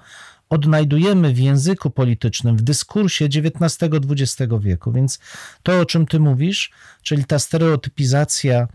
odnajdujemy 0.50 1.32
w 1.32 1.38
języku 1.38 1.90
politycznym, 1.90 2.56
w 2.56 2.62
dyskursie 2.62 3.24
XIX-XX 3.24 4.52
wieku. 4.60 4.92
Więc 4.92 5.18
to, 5.62 5.80
o 5.80 5.84
czym 5.84 6.06
ty 6.06 6.20
mówisz, 6.20 6.70
czyli 7.02 7.24
ta 7.24 7.38
stereotypizacja 7.38 8.68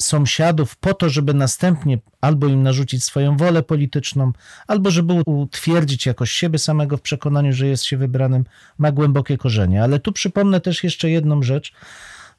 sąsiadów 0.00 0.76
po 0.76 0.94
to, 0.94 1.08
żeby 1.08 1.34
następnie 1.34 1.98
albo 2.20 2.46
im 2.46 2.62
narzucić 2.62 3.04
swoją 3.04 3.36
wolę 3.36 3.62
polityczną, 3.62 4.32
albo 4.66 4.90
żeby 4.90 5.14
utwierdzić 5.26 6.06
jakoś 6.06 6.30
siebie 6.30 6.58
samego 6.58 6.96
w 6.96 7.02
przekonaniu, 7.02 7.52
że 7.52 7.66
jest 7.66 7.84
się 7.84 7.96
wybranym, 7.96 8.44
ma 8.78 8.92
głębokie 8.92 9.38
korzenie. 9.38 9.82
Ale 9.82 9.98
tu 9.98 10.12
przypomnę 10.12 10.60
też 10.60 10.84
jeszcze 10.84 11.10
jedną 11.10 11.42
rzecz, 11.42 11.72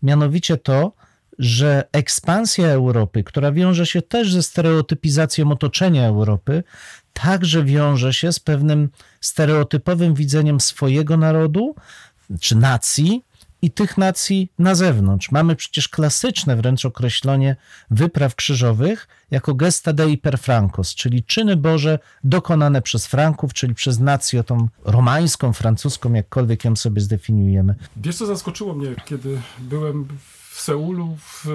mianowicie 0.04 0.58
to, 0.58 0.92
że 1.40 1.84
ekspansja 1.92 2.68
Europy, 2.68 3.24
która 3.24 3.52
wiąże 3.52 3.86
się 3.86 4.02
też 4.02 4.34
ze 4.34 4.44
stereotypizacją 4.44 5.52
otoczenia 5.52 6.08
Europy, 6.08 6.64
także 7.14 7.64
wiąże 7.64 8.14
się 8.14 8.32
z 8.32 8.40
pewnym 8.40 8.90
stereotypowym 9.22 10.14
widzeniem 10.14 10.60
swojego 10.60 11.18
narodu 11.18 11.76
czy 12.40 12.56
nacji 12.56 13.24
i 13.62 13.72
tych 13.72 13.98
nacji 13.98 14.52
na 14.60 14.76
zewnątrz. 14.76 15.32
Mamy 15.32 15.56
przecież 15.56 15.90
klasyczne 15.90 16.56
wręcz 16.56 16.86
określenie 16.86 17.56
wypraw 17.92 18.36
krzyżowych 18.36 19.08
jako 19.32 19.54
gesta 19.54 19.94
dei 19.94 20.18
per 20.18 20.40
francos, 20.40 20.96
czyli 20.96 21.24
czyny 21.24 21.56
Boże 21.56 22.00
dokonane 22.24 22.82
przez 22.82 23.08
Franków, 23.08 23.54
czyli 23.54 23.76
przez 23.76 24.00
nację 24.00 24.44
tą 24.44 24.68
romańską, 24.84 25.54
francuską, 25.54 26.14
jakkolwiek 26.14 26.66
ją 26.66 26.76
sobie 26.76 27.02
zdefiniujemy. 27.02 27.76
Wiesz, 27.98 28.16
co 28.16 28.26
zaskoczyło 28.26 28.74
mnie, 28.74 28.96
kiedy 29.06 29.42
byłem 29.60 30.08
w 30.56 30.62
Seulu, 30.62 31.16
w, 31.16 31.46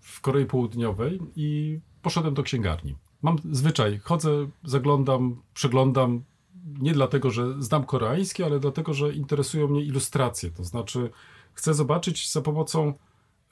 w 0.00 0.20
Korei 0.20 0.46
Południowej 0.46 1.20
i 1.36 1.80
poszedłem 2.02 2.34
do 2.34 2.42
księgarni. 2.42 2.96
Mam 3.22 3.36
zwyczaj, 3.52 3.98
chodzę, 3.98 4.30
zaglądam, 4.64 5.42
przeglądam, 5.54 6.24
nie 6.64 6.92
dlatego, 6.92 7.30
że 7.30 7.62
znam 7.62 7.84
koreański, 7.84 8.42
ale 8.42 8.60
dlatego, 8.60 8.94
że 8.94 9.12
interesują 9.12 9.68
mnie 9.68 9.82
ilustracje. 9.82 10.50
To 10.50 10.64
znaczy, 10.64 11.10
chcę 11.52 11.74
zobaczyć 11.74 12.32
za 12.32 12.42
pomocą 12.42 12.94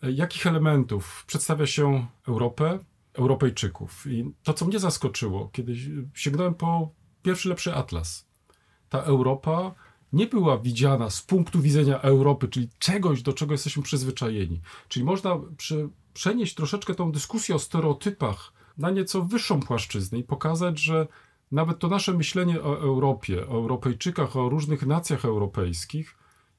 e, 0.03 0.13
jakich 0.13 0.47
elementów 0.47 1.25
przedstawia 1.27 1.67
się 1.67 2.07
Europę, 2.29 2.79
Europejczyków. 3.13 4.07
I 4.07 4.33
to, 4.43 4.55
co 4.55 4.65
mnie 4.65 4.79
zaskoczyło, 4.79 5.49
kiedy 5.53 5.75
sięgnąłem 6.15 6.55
po 6.55 6.91
pierwszy 7.23 7.49
lepszy 7.49 7.75
atlas. 7.75 8.27
Ta 8.89 8.99
Europa 9.03 9.75
nie 10.15 10.27
była 10.27 10.59
widziana 10.59 11.11
z 11.11 11.23
punktu 11.23 11.61
widzenia 11.61 12.01
Europy, 12.01 12.49
czyli 12.49 12.69
czegoś, 12.79 13.23
do 13.23 13.33
czego 13.33 13.53
jesteśmy 13.53 13.83
przyzwyczajeni. 13.83 14.61
Czyli 14.89 15.05
można 15.05 15.37
przy, 15.57 15.89
przenieść 16.15 16.55
troszeczkę 16.55 16.95
tą 16.95 17.13
dyskusję 17.13 17.55
o 17.55 17.59
stereotypach 17.59 18.53
na 18.79 18.91
nieco 18.91 19.23
wyższą 19.23 19.61
płaszczyznę 19.61 20.19
i 20.19 20.25
pokazać, 20.25 20.79
że 20.79 21.07
nawet 21.53 21.79
to 21.79 21.89
nasze 21.89 22.13
myślenie 22.13 22.63
o 22.63 22.79
Europie, 22.79 23.49
o 23.49 23.53
Europejczykach, 23.53 24.37
o 24.37 24.49
różnych 24.49 24.87
nacjach 24.87 25.25
europejskich 25.25 26.17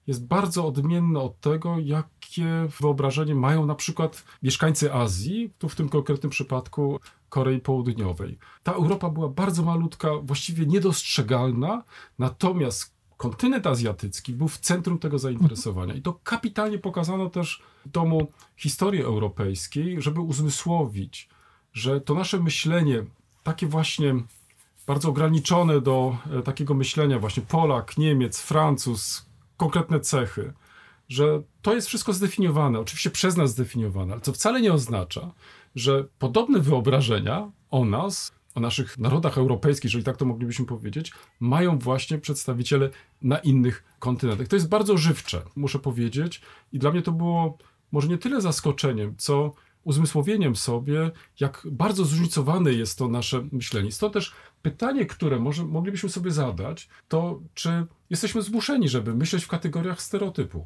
jest 0.07 0.27
bardzo 0.27 0.67
odmienne 0.67 1.19
od 1.19 1.39
tego, 1.39 1.79
jakie 1.79 2.67
wyobrażenie 2.79 3.35
mają 3.35 3.65
na 3.65 3.75
przykład 3.75 4.23
mieszkańcy 4.43 4.93
Azji, 4.93 5.53
tu 5.57 5.69
w 5.69 5.75
tym 5.75 5.89
konkretnym 5.89 6.29
przypadku 6.29 6.99
Korei 7.29 7.59
Południowej. 7.59 8.37
Ta 8.63 8.71
Europa 8.71 9.09
była 9.09 9.29
bardzo 9.29 9.63
malutka, 9.63 10.09
właściwie 10.23 10.65
niedostrzegalna, 10.65 11.83
natomiast 12.19 12.94
kontynent 13.17 13.67
azjatycki 13.67 14.33
był 14.33 14.47
w 14.47 14.57
centrum 14.57 14.99
tego 14.99 15.19
zainteresowania. 15.19 15.93
I 15.93 16.01
to 16.01 16.19
kapitalnie 16.23 16.79
pokazano 16.79 17.29
też 17.29 17.61
domu 17.85 18.27
historii 18.57 19.01
europejskiej, 19.01 20.01
żeby 20.01 20.21
uzmysłowić, 20.21 21.29
że 21.73 22.01
to 22.01 22.13
nasze 22.13 22.39
myślenie, 22.39 23.05
takie 23.43 23.67
właśnie 23.67 24.15
bardzo 24.87 25.09
ograniczone 25.09 25.81
do 25.81 26.17
e, 26.31 26.41
takiego 26.41 26.73
myślenia, 26.73 27.19
właśnie 27.19 27.43
Polak, 27.43 27.97
Niemiec, 27.97 28.41
Francuz, 28.41 29.25
konkretne 29.57 29.99
cechy, 29.99 30.53
że 31.09 31.41
to 31.61 31.73
jest 31.73 31.87
wszystko 31.87 32.13
zdefiniowane, 32.13 32.79
oczywiście 32.79 33.09
przez 33.09 33.37
nas 33.37 33.51
zdefiniowane, 33.51 34.13
ale 34.13 34.21
co 34.21 34.33
wcale 34.33 34.61
nie 34.61 34.73
oznacza, 34.73 35.31
że 35.75 36.03
podobne 36.19 36.59
wyobrażenia 36.59 37.51
o 37.71 37.85
nas, 37.85 38.34
o 38.55 38.59
naszych 38.59 38.97
narodach 38.97 39.37
europejskich, 39.37 39.83
jeżeli 39.83 40.03
tak 40.03 40.17
to 40.17 40.25
moglibyśmy 40.25 40.65
powiedzieć, 40.65 41.11
mają 41.39 41.79
właśnie 41.79 42.17
przedstawiciele 42.17 42.89
na 43.21 43.37
innych 43.37 43.83
kontynentach. 43.99 44.47
To 44.47 44.55
jest 44.55 44.69
bardzo 44.69 44.97
żywcze, 44.97 45.41
muszę 45.55 45.79
powiedzieć, 45.79 46.41
i 46.73 46.79
dla 46.79 46.91
mnie 46.91 47.01
to 47.01 47.11
było 47.11 47.57
może 47.91 48.07
nie 48.07 48.17
tyle 48.17 48.41
zaskoczeniem, 48.41 49.15
co 49.17 49.53
uzmysłowieniem 49.83 50.55
sobie, 50.55 51.11
jak 51.39 51.67
bardzo 51.71 52.05
zróżnicowane 52.05 52.73
jest 52.73 52.97
to 52.97 53.07
nasze 53.07 53.47
myślenie. 53.51 53.91
Stąd 53.91 54.13
też 54.13 54.33
pytanie, 54.61 55.05
które 55.05 55.39
może 55.39 55.65
moglibyśmy 55.65 56.09
sobie 56.09 56.31
zadać, 56.31 56.89
to 57.07 57.41
czy 57.53 57.85
jesteśmy 58.09 58.41
zmuszeni, 58.41 58.89
żeby 58.89 59.15
myśleć 59.15 59.43
w 59.43 59.47
kategoriach 59.47 60.01
stereotypu? 60.01 60.65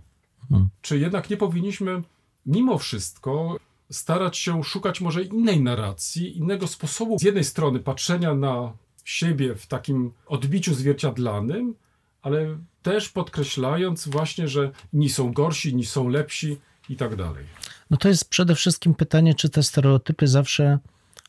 Hmm. 0.50 0.70
Czy 0.82 1.00
jednak 1.00 1.30
nie 1.30 1.38
powinniśmy 1.38 2.02
mimo 2.46 2.78
wszystko 2.78 3.58
starać 3.92 4.38
się 4.38 4.64
szukać 4.64 5.02
może 5.02 5.24
innej 5.24 5.62
narracji, 5.62 6.38
innego 6.38 6.68
sposobu 6.68 7.20
z 7.20 7.24
jednej 7.24 7.44
strony 7.44 7.80
patrzenia 7.80 8.34
na 8.36 8.74
siebie 9.06 9.56
w 9.56 9.68
takim 9.68 10.12
odbiciu 10.28 10.74
zwierciadlanym, 10.74 11.76
ale 12.22 12.58
też 12.82 13.10
podkreślając 13.10 14.08
właśnie, 14.08 14.48
że 14.48 14.72
inni 14.94 15.10
są 15.10 15.34
gorsi, 15.34 15.70
inni 15.70 15.86
są 15.86 16.10
lepsi 16.10 16.58
i 16.90 16.96
tak 16.96 17.16
dalej. 17.16 17.46
No 17.90 17.98
to 17.98 18.08
jest 18.08 18.30
przede 18.30 18.56
wszystkim 18.56 18.96
pytanie, 18.96 19.36
czy 19.36 19.50
te 19.50 19.64
stereotypy 19.64 20.28
zawsze 20.28 20.80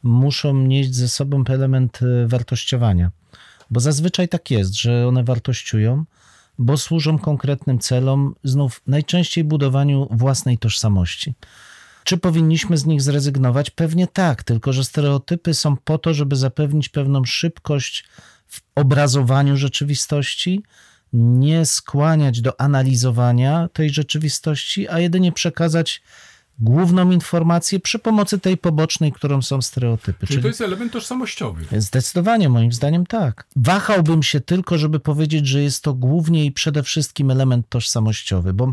muszą 0.02 0.54
nieść 0.54 0.94
ze 0.94 1.08
sobą 1.08 1.44
element 1.48 2.00
e, 2.02 2.28
wartościowania. 2.28 3.10
Bo 3.70 3.80
zazwyczaj 3.80 4.28
tak 4.28 4.50
jest, 4.50 4.74
że 4.74 5.08
one 5.08 5.24
wartościują, 5.24 6.04
bo 6.58 6.76
służą 6.76 7.18
konkretnym 7.18 7.78
celom, 7.78 8.34
znów 8.44 8.82
najczęściej 8.86 9.44
budowaniu 9.44 10.08
własnej 10.10 10.58
tożsamości. 10.58 11.34
Czy 12.04 12.18
powinniśmy 12.18 12.78
z 12.78 12.86
nich 12.86 13.02
zrezygnować? 13.02 13.70
Pewnie 13.70 14.06
tak, 14.06 14.42
tylko 14.42 14.72
że 14.72 14.84
stereotypy 14.84 15.54
są 15.54 15.76
po 15.76 15.98
to, 15.98 16.14
żeby 16.14 16.36
zapewnić 16.36 16.88
pewną 16.88 17.24
szybkość 17.24 18.04
w 18.46 18.60
obrazowaniu 18.74 19.56
rzeczywistości, 19.56 20.62
nie 21.12 21.66
skłaniać 21.66 22.40
do 22.40 22.60
analizowania 22.60 23.68
tej 23.72 23.90
rzeczywistości, 23.90 24.88
a 24.88 24.98
jedynie 24.98 25.32
przekazać 25.32 26.02
główną 26.60 27.10
informację 27.10 27.80
przy 27.80 27.98
pomocy 27.98 28.38
tej 28.38 28.56
pobocznej, 28.56 29.12
którą 29.12 29.42
są 29.42 29.62
stereotypy. 29.62 30.26
Czyli, 30.26 30.28
Czyli 30.28 30.42
to 30.42 30.48
jest 30.48 30.60
element 30.60 30.92
tożsamościowy. 30.92 31.80
Zdecydowanie, 31.80 32.48
moim 32.48 32.72
zdaniem 32.72 33.06
tak. 33.06 33.46
Wahałbym 33.56 34.22
się 34.22 34.40
tylko, 34.40 34.78
żeby 34.78 35.00
powiedzieć, 35.00 35.46
że 35.46 35.62
jest 35.62 35.82
to 35.82 35.94
głównie 35.94 36.44
i 36.44 36.52
przede 36.52 36.82
wszystkim 36.82 37.30
element 37.30 37.68
tożsamościowy, 37.68 38.54
bo 38.54 38.72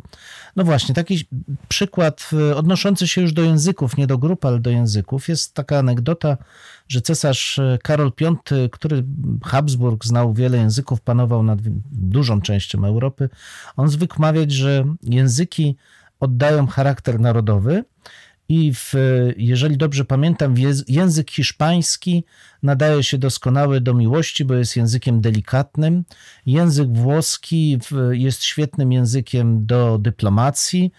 no 0.55 0.63
właśnie, 0.63 0.95
taki 0.95 1.25
przykład 1.67 2.29
e, 2.33 2.55
odnoszący 2.55 3.07
się 3.07 3.21
już 3.21 3.33
do 3.33 3.41
języków, 3.41 3.97
nie 3.97 4.07
do 4.07 4.17
grup, 4.17 4.45
ale 4.45 4.59
do 4.59 4.69
języków, 4.69 5.29
jest 5.29 5.53
taka 5.53 5.77
anegdota, 5.77 6.37
że 6.87 7.01
cesarz 7.01 7.59
e, 7.59 7.77
Karol 7.83 8.11
V, 8.21 8.35
który 8.71 9.03
Habsburg 9.43 10.05
znał 10.05 10.33
wiele 10.33 10.57
języków, 10.57 11.01
panował 11.01 11.43
nad 11.43 11.59
dużą 11.91 12.41
częścią 12.41 12.85
Europy, 12.85 13.29
on 13.75 13.89
zwykł 13.89 14.21
mawiać, 14.21 14.51
że 14.51 14.85
języki 15.03 15.75
oddają 16.19 16.67
charakter 16.67 17.19
narodowy. 17.19 17.83
I 18.49 18.73
w, 18.73 18.93
jeżeli 19.37 19.77
dobrze 19.77 20.05
pamiętam, 20.05 20.55
język 20.87 21.31
hiszpański 21.31 22.23
nadaje 22.63 23.03
się 23.03 23.17
doskonały 23.17 23.81
do 23.81 23.93
miłości, 23.93 24.45
bo 24.45 24.53
jest 24.53 24.75
językiem 24.75 25.21
delikatnym. 25.21 26.03
Język 26.45 26.93
włoski 26.93 27.79
jest 28.11 28.43
świetnym 28.43 28.91
językiem 28.91 29.65
do 29.65 29.97
dyplomacji. 29.97 30.91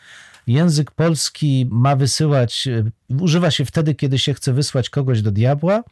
Język 0.46 0.90
polski 0.90 1.66
ma 1.70 1.96
wysyłać, 1.96 2.68
używa 3.20 3.50
się 3.50 3.64
wtedy, 3.64 3.94
kiedy 3.94 4.18
się 4.18 4.34
chce 4.34 4.52
wysłać 4.52 4.90
kogoś 4.90 5.22
do 5.22 5.30
diabła, 5.30 5.84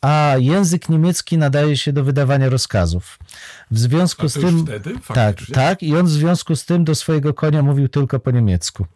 a 0.00 0.34
język 0.38 0.88
niemiecki 0.88 1.38
nadaje 1.38 1.76
się 1.76 1.92
do 1.92 2.04
wydawania 2.04 2.48
rozkazów. 2.48 3.18
W 3.70 3.78
związku 3.78 4.28
z 4.28 4.32
tym. 4.34 4.66
wtedy? 4.66 4.94
Tak, 5.14 5.36
tak, 5.52 5.82
i 5.82 5.96
on 5.96 6.06
w 6.06 6.10
związku 6.10 6.56
z 6.56 6.64
tym 6.64 6.84
do 6.84 6.94
swojego 6.94 7.34
konia 7.34 7.62
mówił 7.62 7.88
tylko 7.88 8.20
po 8.20 8.30
niemiecku. 8.30 8.86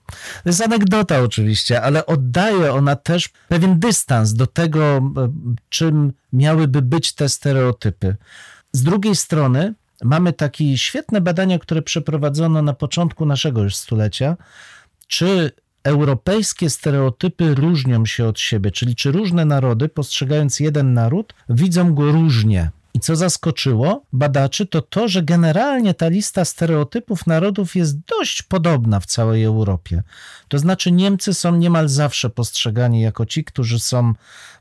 To 0.42 0.48
jest 0.48 0.62
anegdota 0.62 1.20
oczywiście, 1.20 1.82
ale 1.82 2.06
oddaje 2.06 2.72
ona 2.72 2.96
też 2.96 3.28
pewien 3.48 3.78
dystans 3.78 4.34
do 4.34 4.46
tego, 4.46 5.12
czym 5.68 6.12
miałyby 6.32 6.82
być 6.82 7.12
te 7.12 7.28
stereotypy. 7.28 8.16
Z 8.72 8.82
drugiej 8.82 9.16
strony 9.16 9.74
mamy 10.02 10.32
takie 10.32 10.78
świetne 10.78 11.20
badania, 11.20 11.58
które 11.58 11.82
przeprowadzono 11.82 12.62
na 12.62 12.72
początku 12.72 13.26
naszego 13.26 13.62
już 13.62 13.76
stulecia, 13.76 14.36
czy 15.06 15.52
europejskie 15.84 16.70
stereotypy 16.70 17.54
różnią 17.54 18.06
się 18.06 18.26
od 18.26 18.40
siebie, 18.40 18.70
czyli 18.70 18.94
czy 18.94 19.12
różne 19.12 19.44
narody, 19.44 19.88
postrzegając 19.88 20.60
jeden 20.60 20.94
naród, 20.94 21.34
widzą 21.48 21.94
go 21.94 22.12
różnie. 22.12 22.70
I 22.94 23.00
co 23.00 23.16
zaskoczyło 23.16 24.04
badaczy, 24.12 24.66
to 24.66 24.82
to, 24.82 25.08
że 25.08 25.22
generalnie 25.22 25.94
ta 25.94 26.08
lista 26.08 26.44
stereotypów 26.44 27.26
narodów 27.26 27.76
jest 27.76 27.98
dość 27.98 28.42
podobna 28.42 29.00
w 29.00 29.06
całej 29.06 29.44
Europie. 29.44 30.02
To 30.48 30.58
znaczy, 30.58 30.92
Niemcy 30.92 31.34
są 31.34 31.56
niemal 31.56 31.88
zawsze 31.88 32.30
postrzegani 32.30 33.00
jako 33.00 33.26
ci, 33.26 33.44
którzy 33.44 33.78
są 33.78 34.12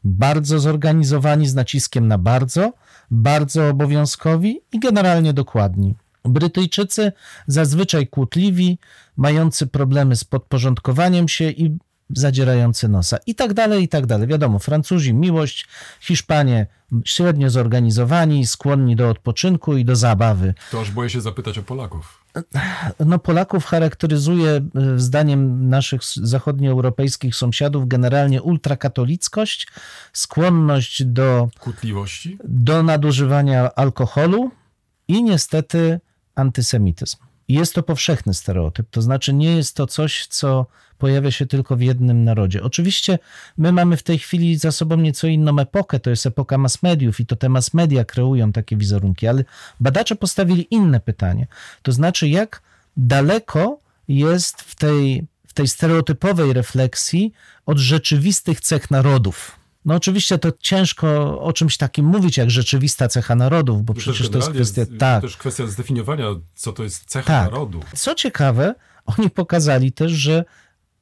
bardzo 0.04 0.60
zorganizowani 0.60 1.48
z 1.48 1.56
naciskiem 1.56 2.08
na 2.08 2.18
bardzo, 2.18 2.74
bardzo 3.12 3.68
obowiązkowi 3.68 4.62
i 4.72 4.80
generalnie 4.80 5.34
dokładni. 5.34 5.96
Brytyjczycy 6.26 7.12
zazwyczaj 7.48 8.08
kłótliwi, 8.08 8.80
mający 9.18 9.68
problemy 9.68 10.16
z 10.16 10.24
podporządkowaniem 10.24 11.28
się 11.28 11.50
i 11.50 11.78
zadzierający 12.10 12.88
nosa 12.88 13.18
i 13.28 13.36
tak 13.36 13.54
dalej, 13.54 13.84
i 13.84 13.88
tak 13.88 14.06
dalej. 14.06 14.28
Wiadomo, 14.28 14.60
Francuzi 14.60 15.14
miłość, 15.14 15.68
Hiszpanie 16.00 16.68
średnio 17.06 17.50
zorganizowani, 17.50 18.48
skłonni 18.48 18.96
do 18.96 19.10
odpoczynku 19.10 19.78
i 19.78 19.86
do 19.86 19.96
zabawy. 19.96 20.54
To 20.72 20.82
aż 20.82 20.92
boję 20.92 21.10
się 21.10 21.22
zapytać 21.22 21.58
o 21.58 21.64
Polaków. 21.64 22.24
No, 23.06 23.20
Polaków 23.20 23.66
charakteryzuje, 23.66 24.62
y, 24.96 25.00
zdaniem 25.00 25.70
naszych 25.70 26.04
zachodnioeuropejskich 26.04 27.36
sąsiadów, 27.36 27.88
generalnie 27.88 28.42
ultrakatolickość, 28.42 29.68
skłonność 30.14 31.04
do, 31.04 31.50
Kłótliwości? 31.60 32.38
do 32.44 32.84
nadużywania 32.84 33.76
alkoholu 33.76 34.52
i 35.08 35.24
niestety 35.24 36.00
antysemityzm. 36.36 37.18
Jest 37.48 37.74
to 37.74 37.84
powszechny 37.84 38.34
stereotyp, 38.34 38.90
to 38.90 39.02
znaczy 39.02 39.34
nie 39.34 39.56
jest 39.56 39.76
to 39.76 39.88
coś, 39.88 40.28
co 40.28 40.66
pojawia 40.98 41.32
się 41.32 41.46
tylko 41.46 41.76
w 41.76 41.82
jednym 41.82 42.24
narodzie. 42.24 42.64
Oczywiście 42.64 43.20
my 43.58 43.72
mamy 43.72 43.98
w 43.98 44.04
tej 44.04 44.20
chwili 44.20 44.58
za 44.58 44.72
sobą 44.72 44.98
nieco 44.98 45.28
inną 45.28 45.60
epokę, 45.60 46.00
to 46.00 46.10
jest 46.10 46.26
epoka 46.26 46.58
mass 46.58 46.84
mediów 46.84 47.20
i 47.20 47.26
to 47.26 47.36
te 47.36 47.50
mass 47.50 47.74
media 47.74 48.06
kreują 48.06 48.52
takie 48.52 48.78
wizerunki, 48.78 49.28
ale 49.28 49.44
badacze 49.80 50.16
postawili 50.16 50.68
inne 50.72 51.00
pytanie, 51.00 51.48
to 51.82 51.92
znaczy 51.92 52.28
jak 52.28 52.62
daleko 52.98 53.80
jest 54.08 54.62
w 54.62 54.76
tej, 54.76 55.28
w 55.48 55.54
tej 55.54 55.68
stereotypowej 55.68 56.54
refleksji 56.54 57.34
od 57.66 57.78
rzeczywistych 57.78 58.62
cech 58.62 58.92
narodów. 58.92 59.63
No 59.86 59.96
oczywiście 59.96 60.38
to 60.38 60.50
ciężko 60.60 61.40
o 61.42 61.54
czymś 61.54 61.78
takim 61.78 62.06
mówić 62.06 62.38
jak 62.38 62.52
rzeczywista 62.52 63.08
cecha 63.08 63.36
narodów, 63.36 63.84
bo 63.84 63.94
przecież 63.94 64.30
to 64.30 64.38
jest 64.38 64.50
kwestia... 64.50 64.86
z- 64.86 64.98
Tak, 65.00 65.22
też 65.22 65.38
kwestia 65.38 65.68
zdefiniowania, 65.68 66.26
co 66.56 66.74
to 66.74 66.84
jest 66.84 67.06
cecha 67.06 67.28
Tak. 67.28 67.52
narodu. 67.52 67.80
co 67.96 68.16
ciekawe, 68.16 68.76
oni 69.18 69.30
pokazali 69.30 69.92
też, 69.92 70.12
że 70.12 70.46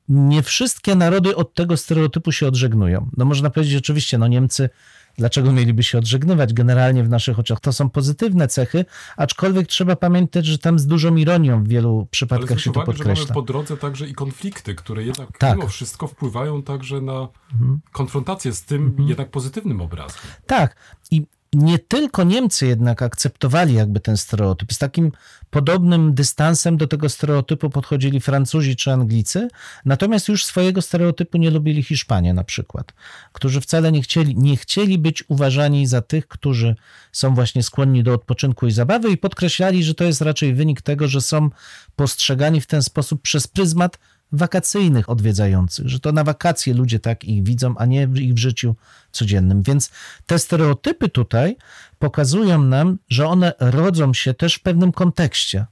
nie 0.10 0.44
wszystkie 0.44 0.96
narody 0.96 1.36
od 1.36 1.54
tego 1.54 1.78
stereotypu 1.78 2.32
się 2.32 2.48
odżegnują. 2.48 3.10
No 3.18 3.26
można 3.26 3.50
powiedzieć 3.50 3.76
oczywiście, 3.76 4.18
no 4.18 4.28
Niemcy, 4.28 4.70
dlaczego 5.18 5.52
mieliby 5.52 5.84
się 5.84 5.98
odżegnywać? 5.98 6.54
Generalnie 6.54 7.04
w 7.04 7.10
naszych 7.10 7.40
oczach 7.40 7.60
to 7.60 7.74
są 7.74 7.90
pozytywne 7.90 8.48
cechy, 8.48 8.86
aczkolwiek 9.18 9.68
trzeba 9.68 9.96
pamiętać, 9.96 10.46
że 10.46 10.58
tam 10.58 10.80
z 10.80 10.88
dużą 10.88 11.16
ironią 11.16 11.64
w 11.64 11.68
wielu 11.68 11.98
Ale 11.98 12.08
przypadkach 12.12 12.60
się 12.60 12.72
to 12.72 12.80
uwagę, 12.80 12.94
że 12.98 13.04
mamy 13.04 13.10
podkreśla. 13.16 13.34
po 13.34 13.42
drodze 13.42 13.78
także 13.78 14.08
i 14.08 14.14
konflikty, 14.14 14.76
które 14.76 15.04
jednak 15.04 15.38
Tak. 15.38 15.58
mimo 15.58 15.68
wszystko 15.70 16.08
wpływają 16.08 16.64
także 16.64 17.02
na 17.02 17.28
Mhm. 17.54 17.80
konfrontację 17.92 18.54
z 18.54 18.64
tym 18.64 18.96
jednak 19.00 19.30
pozytywnym 19.32 19.82
obrazem. 19.82 20.18
Tak. 20.48 20.76
I 21.12 21.26
nie 21.54 21.80
tylko 21.80 22.24
Niemcy 22.24 22.66
jednak 22.68 23.02
akceptowali 23.02 23.74
jakby 23.74 24.00
ten 24.00 24.18
stereotyp. 24.18 24.74
Z 24.74 24.78
takim 24.78 25.12
podobnym 25.52 26.14
dystansem 26.14 26.78
do 26.78 26.88
tego 26.88 27.10
stereotypu 27.10 27.70
podchodzili 27.70 28.20
Francuzi 28.20 28.76
czy 28.76 28.92
Anglicy, 28.92 29.48
natomiast 29.86 30.28
już 30.28 30.46
swojego 30.46 30.82
stereotypu 30.82 31.38
nie 31.38 31.52
lubili 31.52 31.84
Hiszpanie 31.84 32.34
na 32.34 32.44
przykład, 32.44 32.94
którzy 33.32 33.62
wcale 33.62 33.92
nie 33.92 34.02
chcieli, 34.02 34.38
nie 34.38 34.58
chcieli 34.58 34.98
być 34.98 35.24
uważani 35.28 35.88
za 35.88 36.02
tych, 36.02 36.28
którzy 36.28 36.76
są 37.12 37.36
właśnie 37.36 37.64
skłonni 37.64 38.04
do 38.04 38.14
odpoczynku 38.14 38.68
i 38.68 38.72
zabawy 38.72 39.10
i 39.10 39.18
podkreślali, 39.18 39.84
że 39.84 39.94
to 39.94 40.04
jest 40.04 40.22
raczej 40.22 40.54
wynik 40.54 40.82
tego, 40.82 41.08
że 41.08 41.22
są 41.22 41.50
postrzegani 41.96 42.62
w 42.62 42.68
ten 42.68 42.84
sposób 42.84 43.22
przez 43.22 43.48
pryzmat 43.48 43.98
wakacyjnych 44.32 45.10
odwiedzających, 45.10 45.88
że 45.88 46.00
to 46.00 46.12
na 46.12 46.24
wakacje 46.24 46.74
ludzie 46.74 47.00
tak 47.00 47.24
ich 47.24 47.44
widzą, 47.44 47.78
a 47.78 47.86
nie 47.86 48.08
ich 48.16 48.34
w 48.34 48.38
życiu 48.38 48.76
codziennym. 49.12 49.64
Więc 49.64 49.92
te 50.26 50.40
stereotypy 50.40 51.10
tutaj 51.10 51.58
pokazują 52.02 52.62
nam, 52.62 52.98
że 53.10 53.28
one 53.28 53.54
rodzą 53.60 54.14
się 54.14 54.34
też 54.34 54.56
w 54.56 54.62
pewnym 54.62 54.92
kontekście. 54.92 55.66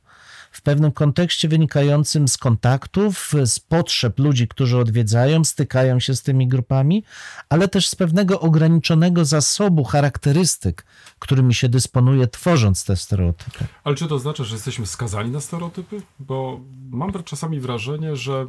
W 0.51 0.61
pewnym 0.61 0.91
kontekście 0.91 1.47
wynikającym 1.47 2.27
z 2.27 2.37
kontaktów, 2.37 3.33
z 3.45 3.59
potrzeb 3.59 4.19
ludzi, 4.19 4.47
którzy 4.47 4.77
odwiedzają, 4.77 5.43
stykają 5.43 5.99
się 5.99 6.15
z 6.15 6.21
tymi 6.23 6.47
grupami, 6.47 7.03
ale 7.49 7.67
też 7.67 7.87
z 7.87 7.95
pewnego 7.95 8.39
ograniczonego 8.39 9.25
zasobu 9.25 9.83
charakterystyk, 9.83 10.85
którymi 11.19 11.53
się 11.53 11.69
dysponuje, 11.69 12.27
tworząc 12.27 12.85
te 12.85 12.95
stereotypy. 12.95 13.65
Ale 13.83 13.95
czy 13.95 14.07
to 14.07 14.15
oznacza, 14.15 14.43
że 14.43 14.55
jesteśmy 14.55 14.85
skazani 14.85 15.31
na 15.31 15.41
stereotypy? 15.41 16.01
Bo 16.19 16.59
mam 16.89 17.23
czasami 17.23 17.59
wrażenie, 17.59 18.15
że 18.15 18.47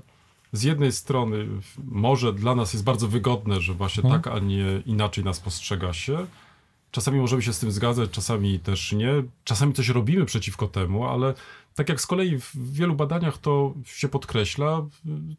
z 0.53 0.62
jednej 0.62 0.93
strony 0.93 1.47
może 1.85 2.33
dla 2.33 2.55
nas 2.55 2.73
jest 2.73 2.85
bardzo 2.85 3.09
wygodne, 3.09 3.61
że 3.61 3.75
właśnie 3.75 4.05
Mhm. 4.05 4.23
tak, 4.23 4.35
a 4.35 4.38
nie 4.38 4.83
inaczej 4.87 5.25
nas 5.25 5.40
postrzega 5.40 5.93
się. 5.93 6.27
Czasami 6.90 7.20
możemy 7.20 7.42
się 7.42 7.53
z 7.53 7.59
tym 7.59 7.70
zgadzać, 7.72 8.11
czasami 8.11 8.59
też 8.61 8.92
nie. 8.92 9.12
Czasami 9.44 9.72
coś 9.72 9.88
robimy 9.88 10.24
przeciwko 10.24 10.68
temu, 10.68 11.05
ale 11.07 11.35
tak 11.74 11.88
jak 11.88 12.00
z 12.00 12.07
kolei 12.07 12.38
w 12.40 12.72
wielu 12.72 12.94
badaniach 12.94 13.38
to 13.38 13.74
się 13.85 14.09
podkreśla, 14.09 14.87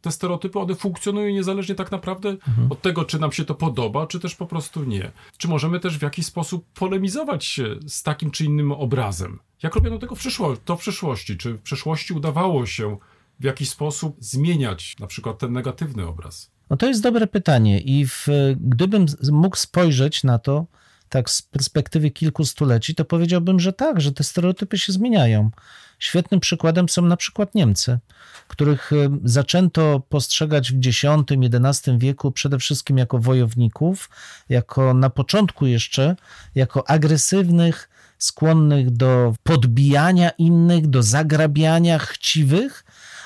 te 0.01 0.11
stereotypy, 0.11 0.59
one 0.59 0.75
funkcjonują 0.75 1.33
niezależnie 1.33 1.75
tak 1.75 1.91
naprawdę 1.91 2.29
Mhm. 2.29 2.71
od 2.71 2.81
tego, 2.81 3.05
czy 3.05 3.19
nam 3.19 3.31
się 3.31 3.45
to 3.45 3.55
podoba, 3.55 4.07
czy 4.07 4.19
też 4.19 4.35
po 4.35 4.45
prostu 4.45 4.83
nie. 4.83 5.11
Czy 5.37 5.47
możemy 5.47 5.79
też 5.79 5.97
w 5.97 6.01
jakiś 6.01 6.25
sposób 6.25 6.65
polemizować 6.73 7.45
się 7.45 7.75
z 7.87 8.03
takim 8.03 8.31
czy 8.31 8.45
innym 8.45 8.71
obrazem? 8.71 9.39
Jak 9.63 9.75
robiono 9.75 9.97
tego 9.97 10.15
w 10.15 10.19
przyszło- 10.19 10.57
to 10.65 10.77
w 10.77 10.79
przyszłości? 10.79 11.37
Czy 11.37 11.53
w 11.53 11.61
przeszłości 11.61 12.13
udawało 12.13 12.65
się 12.65 12.97
w 13.39 13.43
jakiś 13.43 13.69
sposób 13.69 14.15
zmieniać 14.19 14.95
na 14.99 15.07
przykład 15.07 15.37
ten 15.39 15.51
negatywny 15.53 16.07
obraz? 16.07 16.51
No 16.69 16.77
to 16.77 16.87
jest 16.87 17.03
dobre 17.03 17.27
pytanie 17.27 17.79
i 17.81 18.05
w, 18.07 18.27
gdybym 18.59 19.05
mógł 19.31 19.55
spojrzeć 19.55 20.23
na 20.23 20.39
to 20.39 20.65
tak 21.11 21.29
z 21.29 21.41
perspektywy 21.41 22.11
kilku 22.11 22.45
stuleci, 22.45 22.95
to 22.95 23.05
powiedziałbym, 23.05 23.59
że 23.59 23.73
tak, 23.73 24.01
że 24.01 24.11
te 24.11 24.23
stereotypy 24.23 24.77
się 24.77 24.93
zmieniają. 24.93 25.51
Świetnym 25.99 26.39
przykładem 26.39 26.89
są 26.89 27.01
na 27.01 27.17
przykład 27.17 27.55
Niemcy, 27.55 27.99
których 28.47 28.91
y, 28.91 29.09
zaczęto 29.23 30.01
postrzegać 30.09 30.71
w 30.71 30.87
X-XI 30.87 31.97
wieku 31.97 32.31
przede 32.31 32.59
wszystkim 32.59 32.97
jako 32.97 33.19
wojowników, 33.19 34.09
jako 34.49 34.93
na 34.93 35.09
początku 35.09 35.65
jeszcze, 35.65 36.15
jako 36.55 36.89
agresywnych, 36.89 37.89
skłonnych 38.17 38.89
do 38.89 39.33
podbijania 39.43 40.29
innych, 40.29 40.87
do 40.87 41.03
zagrabiania, 41.03 41.99
chciwych, 41.99 42.85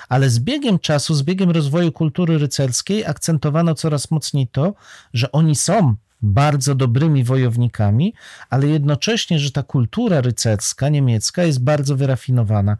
ale 0.09 0.29
z 0.29 0.39
biegiem 0.39 0.79
czasu, 0.79 1.15
z 1.15 1.23
biegiem 1.23 1.51
rozwoju 1.51 1.91
kultury 1.91 2.37
rycerskiej 2.37 3.05
akcentowano 3.05 3.75
coraz 3.75 4.11
mocniej 4.11 4.47
to, 4.47 4.73
że 5.13 5.31
oni 5.31 5.55
są 5.55 5.95
bardzo 6.25 6.75
dobrymi 6.75 7.23
wojownikami, 7.23 8.13
ale 8.49 8.67
jednocześnie, 8.67 9.39
że 9.39 9.51
ta 9.51 9.63
kultura 9.63 10.21
rycerska 10.21 10.89
niemiecka 10.89 11.43
jest 11.43 11.63
bardzo 11.63 11.95
wyrafinowana. 11.95 12.77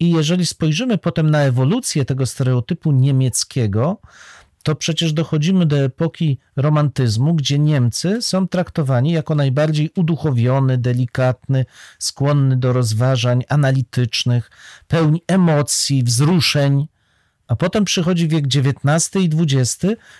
I 0.00 0.10
jeżeli 0.10 0.46
spojrzymy 0.46 0.98
potem 0.98 1.30
na 1.30 1.40
ewolucję 1.40 2.04
tego 2.04 2.26
stereotypu 2.26 2.92
niemieckiego, 2.92 4.00
to 4.66 4.74
przecież 4.74 5.12
dochodzimy 5.12 5.66
do 5.66 5.78
epoki 5.78 6.38
romantyzmu, 6.56 7.34
gdzie 7.34 7.58
Niemcy 7.58 8.22
są 8.22 8.48
traktowani 8.48 9.12
jako 9.12 9.34
najbardziej 9.34 9.90
uduchowiony, 9.96 10.78
delikatny, 10.78 11.64
skłonny 11.98 12.56
do 12.56 12.72
rozważań 12.72 13.44
analitycznych, 13.48 14.50
pełni 14.88 15.22
emocji, 15.28 16.02
wzruszeń. 16.02 16.86
A 17.48 17.56
potem 17.56 17.84
przychodzi 17.84 18.28
wiek 18.28 18.44
XIX 18.46 19.24
i 19.24 19.30
XX, 19.42 19.78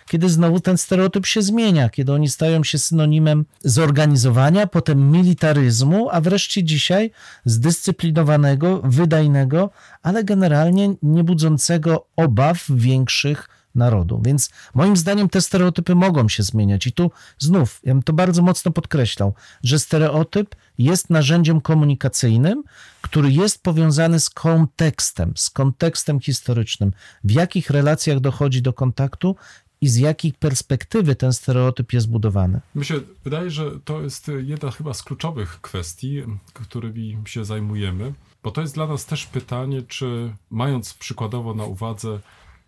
kiedy 0.09 0.29
znowu 0.29 0.61
ten 0.61 0.79
stereotyp 0.79 1.27
się 1.27 1.43
zmienia, 1.43 1.89
kiedy 1.89 2.13
oni 2.13 2.29
stają 2.29 2.65
się 2.65 2.79
synonimem 2.79 3.45
zorganizowania, 3.65 4.67
potem 4.67 5.11
militaryzmu, 5.11 6.09
a 6.11 6.21
wreszcie 6.21 6.65
dzisiaj 6.65 7.11
zdyscyplinowanego, 7.45 8.81
wydajnego, 8.85 9.71
ale 10.03 10.25
generalnie 10.25 10.95
nie 11.03 11.25
budzącego 11.25 12.07
obaw 12.17 12.65
większych 12.71 13.56
narodu. 13.77 14.23
Więc 14.25 14.51
moim 14.75 14.97
zdaniem 14.97 15.29
te 15.29 15.41
stereotypy 15.41 15.95
mogą 15.95 16.29
się 16.29 16.43
zmieniać. 16.43 16.87
I 16.87 16.93
tu 16.93 17.11
znów, 17.39 17.81
ja 17.85 17.95
bym 17.95 18.03
to 18.03 18.13
bardzo 18.13 18.43
mocno 18.43 18.73
podkreślał, 18.73 19.35
że 19.63 19.79
stereotyp 19.79 20.55
jest 20.79 21.11
narzędziem 21.11 21.61
komunikacyjnym, 21.61 22.63
który 23.01 23.33
jest 23.33 23.63
powiązany 23.63 24.21
z 24.21 24.31
kontekstem, 24.31 25.33
z 25.37 25.51
kontekstem 25.51 26.21
historycznym, 26.21 26.93
w 27.25 27.31
jakich 27.31 27.71
relacjach 27.71 28.21
dochodzi 28.21 28.63
do 28.63 28.73
kontaktu 28.73 29.37
i 29.81 29.89
z 29.89 29.97
jakiej 29.97 30.33
perspektywy 30.33 31.15
ten 31.15 31.33
stereotyp 31.33 31.93
jest 31.93 32.09
budowany. 32.09 32.61
Mi 32.75 32.85
się 32.85 32.95
wydaje, 33.25 33.51
że 33.51 33.71
to 33.85 34.03
jest 34.03 34.31
jedna 34.39 34.71
chyba 34.71 34.95
z 34.95 35.03
kluczowych 35.03 35.61
kwestii, 35.61 36.23
którymi 36.55 37.19
się 37.27 37.45
zajmujemy, 37.45 38.13
bo 38.43 38.51
to 38.51 38.61
jest 38.61 38.75
dla 38.75 38.87
nas 38.87 39.07
też 39.07 39.27
pytanie, 39.27 39.83
czy 39.83 40.33
mając 40.51 40.95
przykładowo 40.95 41.55
na 41.55 41.65
uwadze 41.65 42.21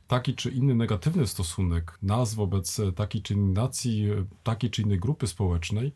taki 0.08 0.34
czy 0.34 0.50
inny 0.50 0.74
negatywny 0.74 1.26
stosunek 1.26 1.98
nas 2.02 2.34
wobec 2.34 2.80
takiej 2.96 3.22
czy 3.22 3.34
innej 3.34 3.52
nacji, 3.52 4.08
takiej 4.42 4.70
czy 4.70 4.82
innej 4.82 4.98
grupy 4.98 5.26
społecznej, 5.26 5.92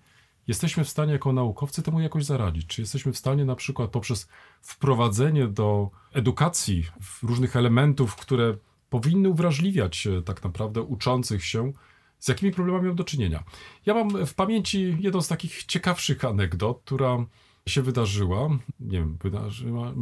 jesteśmy 0.48 0.85
w 0.85 0.88
stanie 0.88 1.12
jako 1.12 1.33
naukowcy 1.33 1.83
temu 1.83 2.01
jakoś 2.01 2.25
zaradzić? 2.25 2.66
Czy 2.66 2.81
jesteśmy 2.81 3.12
w 3.12 3.18
stanie 3.18 3.44
na 3.44 3.57
przykład 3.57 3.90
poprzez 3.90 4.29
wprowadzenie 4.61 5.48
do 5.48 5.90
edukacji 6.12 6.87
różnych 7.22 7.57
elementów, 7.57 8.16
które 8.16 8.57
powinny 8.90 9.29
uwrażliwiać 9.29 10.07
e, 10.07 10.22
tak 10.22 10.44
naprawdę 10.44 10.83
uczących 10.83 11.44
się, 11.44 11.72
z 12.18 12.29
jakimi 12.29 12.53
problemami 12.53 12.87
mam 12.87 12.96
do 12.96 13.05
czynienia. 13.05 13.44
Ja 13.87 13.94
mam 13.94 14.27
w 14.27 14.35
pamięci 14.35 14.96
jedną 15.01 15.20
z 15.20 15.29
takich 15.29 15.64
ciekawszych 15.64 16.25
anegdot, 16.25 16.81
która 16.85 17.27
się 17.68 17.83
wydarzyła. 17.83 18.48
Nie 18.81 18.98
wiem, 18.98 19.18
wydarzyła, 19.22 19.94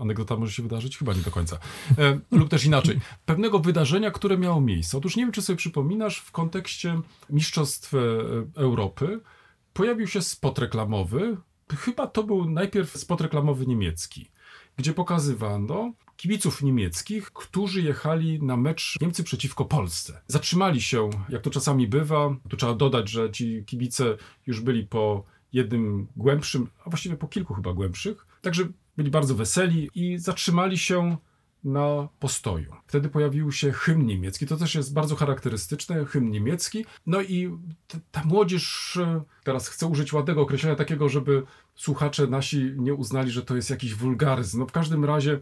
anegdota 0.00 0.36
może 0.36 0.52
się 0.52 0.62
wydarzyć? 0.62 0.98
Chyba 0.98 1.14
nie 1.14 1.20
do 1.20 1.30
końca. 1.30 1.58
E, 1.98 2.20
lub 2.30 2.48
też 2.48 2.64
inaczej. 2.64 3.00
Pewnego 3.24 3.58
wydarzenia, 3.58 4.10
które 4.10 4.38
miało 4.38 4.60
miejsce. 4.60 4.98
Otóż 4.98 5.16
nie 5.16 5.22
wiem, 5.22 5.32
czy 5.32 5.42
sobie 5.42 5.56
przypominasz, 5.56 6.18
w 6.18 6.32
kontekście 6.32 7.00
Mistrzostw 7.30 7.94
e, 7.94 7.98
Europy 8.56 9.20
pojawił 9.72 10.06
się 10.06 10.22
spot 10.22 10.58
reklamowy. 10.58 11.36
Chyba 11.70 12.06
to 12.06 12.22
był 12.22 12.50
najpierw 12.50 12.96
spot 12.96 13.20
reklamowy 13.20 13.66
niemiecki, 13.66 14.30
gdzie 14.76 14.92
pokazywano 14.92 15.92
kibiców 16.16 16.62
niemieckich, 16.62 17.30
którzy 17.30 17.82
jechali 17.82 18.42
na 18.42 18.56
mecz 18.56 18.98
Niemcy 19.00 19.24
przeciwko 19.24 19.64
Polsce. 19.64 20.20
Zatrzymali 20.26 20.82
się, 20.82 21.10
jak 21.28 21.42
to 21.42 21.50
czasami 21.50 21.88
bywa. 21.88 22.36
Tu 22.48 22.56
trzeba 22.56 22.74
dodać, 22.74 23.10
że 23.10 23.30
ci 23.30 23.64
kibice 23.64 24.16
już 24.46 24.60
byli 24.60 24.86
po 24.86 25.24
jednym 25.54 26.06
głębszym, 26.16 26.68
a 26.84 26.90
właściwie 26.90 27.16
po 27.16 27.28
kilku 27.28 27.54
chyba 27.54 27.72
głębszych. 27.72 28.26
Także 28.42 28.64
byli 28.96 29.10
bardzo 29.10 29.34
weseli 29.34 29.90
i 29.94 30.18
zatrzymali 30.18 30.78
się 30.78 31.16
na 31.64 32.08
postoju. 32.20 32.72
Wtedy 32.86 33.08
pojawił 33.08 33.52
się 33.52 33.72
hymn 33.72 34.06
niemiecki. 34.06 34.46
To 34.46 34.56
też 34.56 34.74
jest 34.74 34.92
bardzo 34.92 35.16
charakterystyczne, 35.16 36.04
hymn 36.04 36.30
niemiecki. 36.30 36.84
No 37.06 37.22
i 37.22 37.58
ta 38.12 38.24
młodzież, 38.24 38.96
e, 38.96 39.22
teraz 39.44 39.68
chcę 39.68 39.86
użyć 39.86 40.12
ładnego 40.12 40.42
określenia 40.42 40.76
takiego, 40.76 41.08
żeby 41.08 41.42
słuchacze 41.74 42.26
nasi 42.26 42.74
nie 42.76 42.94
uznali, 42.94 43.30
że 43.30 43.42
to 43.42 43.56
jest 43.56 43.70
jakiś 43.70 43.94
wulgaryzm. 43.94 44.58
No 44.58 44.66
w 44.66 44.72
każdym 44.72 45.04
razie 45.04 45.40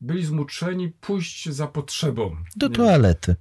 byli 0.00 0.24
zmuszeni 0.24 0.92
pójść 1.00 1.48
za 1.48 1.66
potrzebą. 1.66 2.36
Do 2.56 2.70
toalety. 2.70 3.36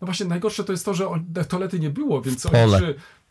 No 0.00 0.06
właśnie, 0.06 0.26
najgorsze 0.26 0.64
to 0.64 0.72
jest 0.72 0.84
to, 0.84 0.94
że 0.94 1.06
toalety 1.48 1.78
nie 1.78 1.90
było, 1.90 2.22
więc 2.22 2.46
oni 2.46 2.54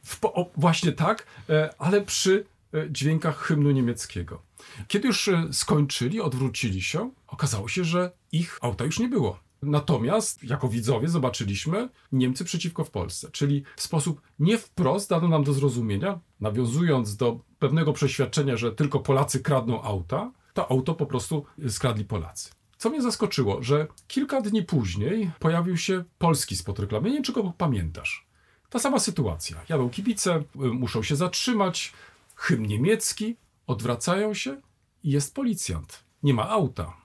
w, 0.03 0.19
o, 0.23 0.49
właśnie 0.57 0.91
tak, 0.91 1.25
e, 1.49 1.73
ale 1.77 2.01
przy 2.01 2.45
e, 2.73 2.91
dźwiękach 2.91 3.37
hymnu 3.37 3.71
niemieckiego. 3.71 4.41
Kiedy 4.87 5.07
już 5.07 5.27
e, 5.27 5.47
skończyli, 5.51 6.21
odwrócili 6.21 6.81
się, 6.81 7.11
okazało 7.27 7.67
się, 7.67 7.83
że 7.83 8.11
ich 8.31 8.59
auta 8.61 8.85
już 8.85 8.99
nie 8.99 9.07
było. 9.07 9.39
Natomiast 9.61 10.43
jako 10.43 10.67
widzowie 10.67 11.07
zobaczyliśmy 11.07 11.89
Niemcy 12.11 12.45
przeciwko 12.45 12.83
w 12.83 12.91
Polsce, 12.91 13.29
czyli 13.31 13.63
w 13.75 13.81
sposób 13.81 14.21
nie 14.39 14.57
wprost 14.57 15.09
dano 15.09 15.27
nam 15.27 15.43
do 15.43 15.53
zrozumienia, 15.53 16.19
nawiązując 16.39 17.17
do 17.17 17.39
pewnego 17.59 17.93
przeświadczenia, 17.93 18.57
że 18.57 18.71
tylko 18.71 18.99
Polacy 18.99 19.39
kradną 19.39 19.81
auta, 19.81 20.31
to 20.53 20.71
auto 20.71 20.93
po 20.93 21.05
prostu 21.05 21.45
skradli 21.69 22.05
Polacy. 22.05 22.49
Co 22.77 22.89
mnie 22.89 23.01
zaskoczyło, 23.01 23.63
że 23.63 23.87
kilka 24.07 24.41
dni 24.41 24.63
później 24.63 25.31
pojawił 25.39 25.77
się 25.77 26.03
polski 26.17 26.55
spot 26.55 26.79
reklamy. 26.79 27.09
Nie 27.09 27.13
wiem, 27.13 27.23
czy 27.23 27.33
go 27.33 27.53
pamiętasz. 27.57 28.27
Ta 28.71 28.79
sama 28.79 28.99
sytuacja. 28.99 29.57
Jadą 29.69 29.89
kibice, 29.89 30.43
muszą 30.55 31.03
się 31.03 31.15
zatrzymać, 31.15 31.93
hymn 32.35 32.65
niemiecki, 32.65 33.35
odwracają 33.67 34.33
się 34.33 34.61
i 35.03 35.09
jest 35.09 35.35
policjant. 35.35 36.03
Nie 36.23 36.33
ma 36.33 36.49
auta, 36.49 36.97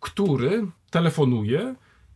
który 0.00 0.66
telefonuje 0.90 1.74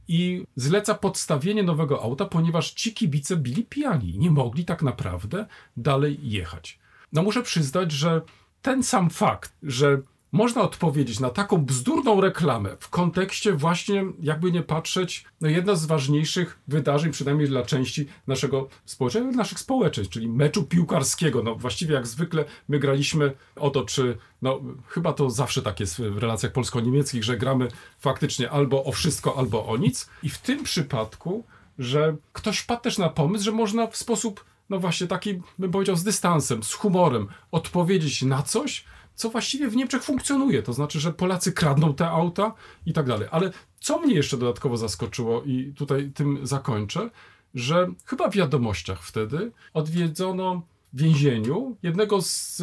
i 0.08 0.44
zleca 0.56 0.94
podstawienie 0.94 1.62
nowego 1.62 2.02
auta, 2.02 2.24
ponieważ 2.24 2.70
ci 2.70 2.94
kibice 2.94 3.36
byli 3.36 3.64
pijani. 3.64 4.18
Nie 4.18 4.30
mogli 4.30 4.64
tak 4.64 4.82
naprawdę 4.82 5.46
dalej 5.76 6.18
jechać. 6.22 6.78
No 7.12 7.22
muszę 7.22 7.42
przyznać, 7.42 7.92
że 7.92 8.22
ten 8.62 8.82
sam 8.82 9.10
fakt, 9.10 9.52
że 9.62 10.02
można 10.36 10.62
odpowiedzieć 10.62 11.20
na 11.20 11.30
taką 11.30 11.58
bzdurną 11.58 12.20
reklamę 12.20 12.76
w 12.80 12.88
kontekście 12.88 13.52
właśnie, 13.52 14.04
jakby 14.20 14.52
nie 14.52 14.62
patrzeć, 14.62 15.24
no 15.40 15.48
jedno 15.48 15.76
z 15.76 15.86
ważniejszych 15.86 16.58
wydarzeń, 16.68 17.12
przynajmniej 17.12 17.48
dla 17.48 17.62
części 17.62 18.06
naszego 18.26 18.68
społeczeństwa, 18.84 19.36
naszych 19.36 19.58
społeczeństw, 19.58 20.12
czyli 20.12 20.28
meczu 20.28 20.64
piłkarskiego. 20.64 21.42
No 21.42 21.54
właściwie 21.54 21.94
jak 21.94 22.06
zwykle 22.06 22.44
my 22.68 22.78
graliśmy 22.78 23.32
o 23.56 23.70
to, 23.70 23.84
czy, 23.84 24.18
no 24.42 24.60
chyba 24.88 25.12
to 25.12 25.30
zawsze 25.30 25.62
tak 25.62 25.80
jest 25.80 26.00
w 26.00 26.18
relacjach 26.18 26.52
polsko-niemieckich, 26.52 27.24
że 27.24 27.36
gramy 27.36 27.68
faktycznie 27.98 28.50
albo 28.50 28.84
o 28.84 28.92
wszystko, 28.92 29.38
albo 29.38 29.66
o 29.66 29.76
nic. 29.76 30.10
I 30.22 30.28
w 30.28 30.38
tym 30.38 30.64
przypadku, 30.64 31.44
że 31.78 32.16
ktoś 32.32 32.58
wpadł 32.58 32.82
też 32.82 32.98
na 32.98 33.08
pomysł, 33.08 33.44
że 33.44 33.52
można 33.52 33.86
w 33.86 33.96
sposób, 33.96 34.44
no 34.70 34.78
właśnie 34.78 35.06
taki, 35.06 35.40
bym 35.58 35.70
powiedział, 35.70 35.96
z 35.96 36.04
dystansem, 36.04 36.62
z 36.62 36.72
humorem 36.72 37.28
odpowiedzieć 37.50 38.22
na 38.22 38.42
coś, 38.42 38.84
co 39.16 39.30
właściwie 39.30 39.68
w 39.68 39.76
Niemczech 39.76 40.02
funkcjonuje. 40.02 40.62
To 40.62 40.72
znaczy, 40.72 41.00
że 41.00 41.12
Polacy 41.12 41.52
kradną 41.52 41.94
te 41.94 42.08
auta 42.08 42.54
i 42.86 42.92
tak 42.92 43.06
dalej. 43.06 43.28
Ale 43.30 43.50
co 43.80 43.98
mnie 43.98 44.14
jeszcze 44.14 44.36
dodatkowo 44.36 44.76
zaskoczyło, 44.76 45.42
i 45.42 45.72
tutaj 45.76 46.10
tym 46.14 46.46
zakończę, 46.46 47.10
że 47.54 47.88
chyba 48.04 48.30
w 48.30 48.34
wiadomościach 48.34 49.02
wtedy 49.02 49.52
odwiedzono 49.74 50.62
w 50.92 51.00
więzieniu 51.00 51.76
jednego 51.82 52.22
z, 52.22 52.62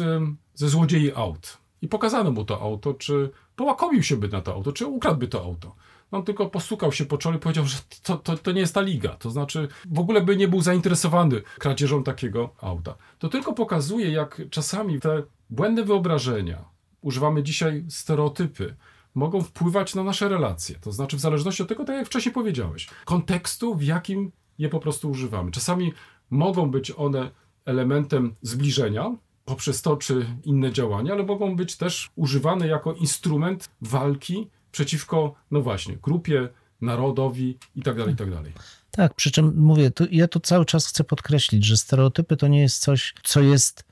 ze 0.54 0.68
złodziei 0.68 1.12
aut. 1.14 1.58
I 1.82 1.88
pokazano 1.88 2.30
mu 2.30 2.44
to 2.44 2.60
auto, 2.60 2.94
czy 2.94 3.30
połakomił 3.56 4.02
się 4.02 4.16
by 4.16 4.28
na 4.28 4.40
to 4.40 4.54
auto, 4.54 4.72
czy 4.72 4.86
ukradłby 4.86 5.28
to 5.28 5.42
auto. 5.42 5.74
On 6.10 6.24
tylko 6.24 6.50
postukał 6.50 6.92
się 6.92 7.04
po 7.04 7.18
czole 7.18 7.36
i 7.36 7.40
powiedział, 7.40 7.66
że 7.66 7.76
to, 8.02 8.16
to, 8.16 8.36
to 8.36 8.52
nie 8.52 8.60
jest 8.60 8.74
ta 8.74 8.80
liga. 8.80 9.08
To 9.14 9.30
znaczy, 9.30 9.68
w 9.90 9.98
ogóle 9.98 10.20
by 10.20 10.36
nie 10.36 10.48
był 10.48 10.60
zainteresowany 10.60 11.42
kradzieżą 11.58 12.02
takiego 12.02 12.54
auta. 12.60 12.96
To 13.18 13.28
tylko 13.28 13.52
pokazuje, 13.52 14.10
jak 14.10 14.42
czasami 14.50 15.00
te 15.00 15.22
błędne 15.50 15.84
wyobrażenia, 15.84 16.64
używamy 17.00 17.42
dzisiaj 17.42 17.84
stereotypy, 17.88 18.76
mogą 19.14 19.42
wpływać 19.42 19.94
na 19.94 20.04
nasze 20.04 20.28
relacje. 20.28 20.78
To 20.80 20.92
znaczy, 20.92 21.16
w 21.16 21.20
zależności 21.20 21.62
od 21.62 21.68
tego, 21.68 21.84
tak 21.84 21.96
jak 21.96 22.06
wcześniej 22.06 22.32
powiedziałeś, 22.32 22.88
kontekstu, 23.04 23.74
w 23.74 23.82
jakim 23.82 24.32
je 24.58 24.68
po 24.68 24.80
prostu 24.80 25.10
używamy. 25.10 25.50
Czasami 25.50 25.92
mogą 26.30 26.70
być 26.70 26.92
one 26.96 27.30
elementem 27.64 28.34
zbliżenia 28.42 29.16
poprzez 29.44 29.82
to 29.82 29.96
czy 29.96 30.26
inne 30.44 30.72
działania, 30.72 31.12
ale 31.12 31.22
mogą 31.22 31.56
być 31.56 31.76
też 31.76 32.10
używane 32.16 32.66
jako 32.66 32.92
instrument 32.92 33.70
walki 33.80 34.50
przeciwko, 34.74 35.34
no 35.50 35.60
właśnie, 35.60 35.96
grupie, 36.02 36.48
narodowi 36.80 37.58
i 37.76 37.82
tak 37.82 37.96
dalej, 37.96 38.14
i 38.14 38.16
tak 38.16 38.30
dalej. 38.30 38.52
Tak, 38.90 39.14
przy 39.14 39.30
czym 39.30 39.56
mówię, 39.56 39.90
to 39.90 40.04
ja 40.10 40.28
to 40.28 40.40
cały 40.40 40.64
czas 40.64 40.86
chcę 40.86 41.04
podkreślić, 41.04 41.64
że 41.64 41.76
stereotypy 41.76 42.36
to 42.36 42.48
nie 42.48 42.60
jest 42.60 42.82
coś, 42.82 43.14
co 43.22 43.40
jest 43.40 43.84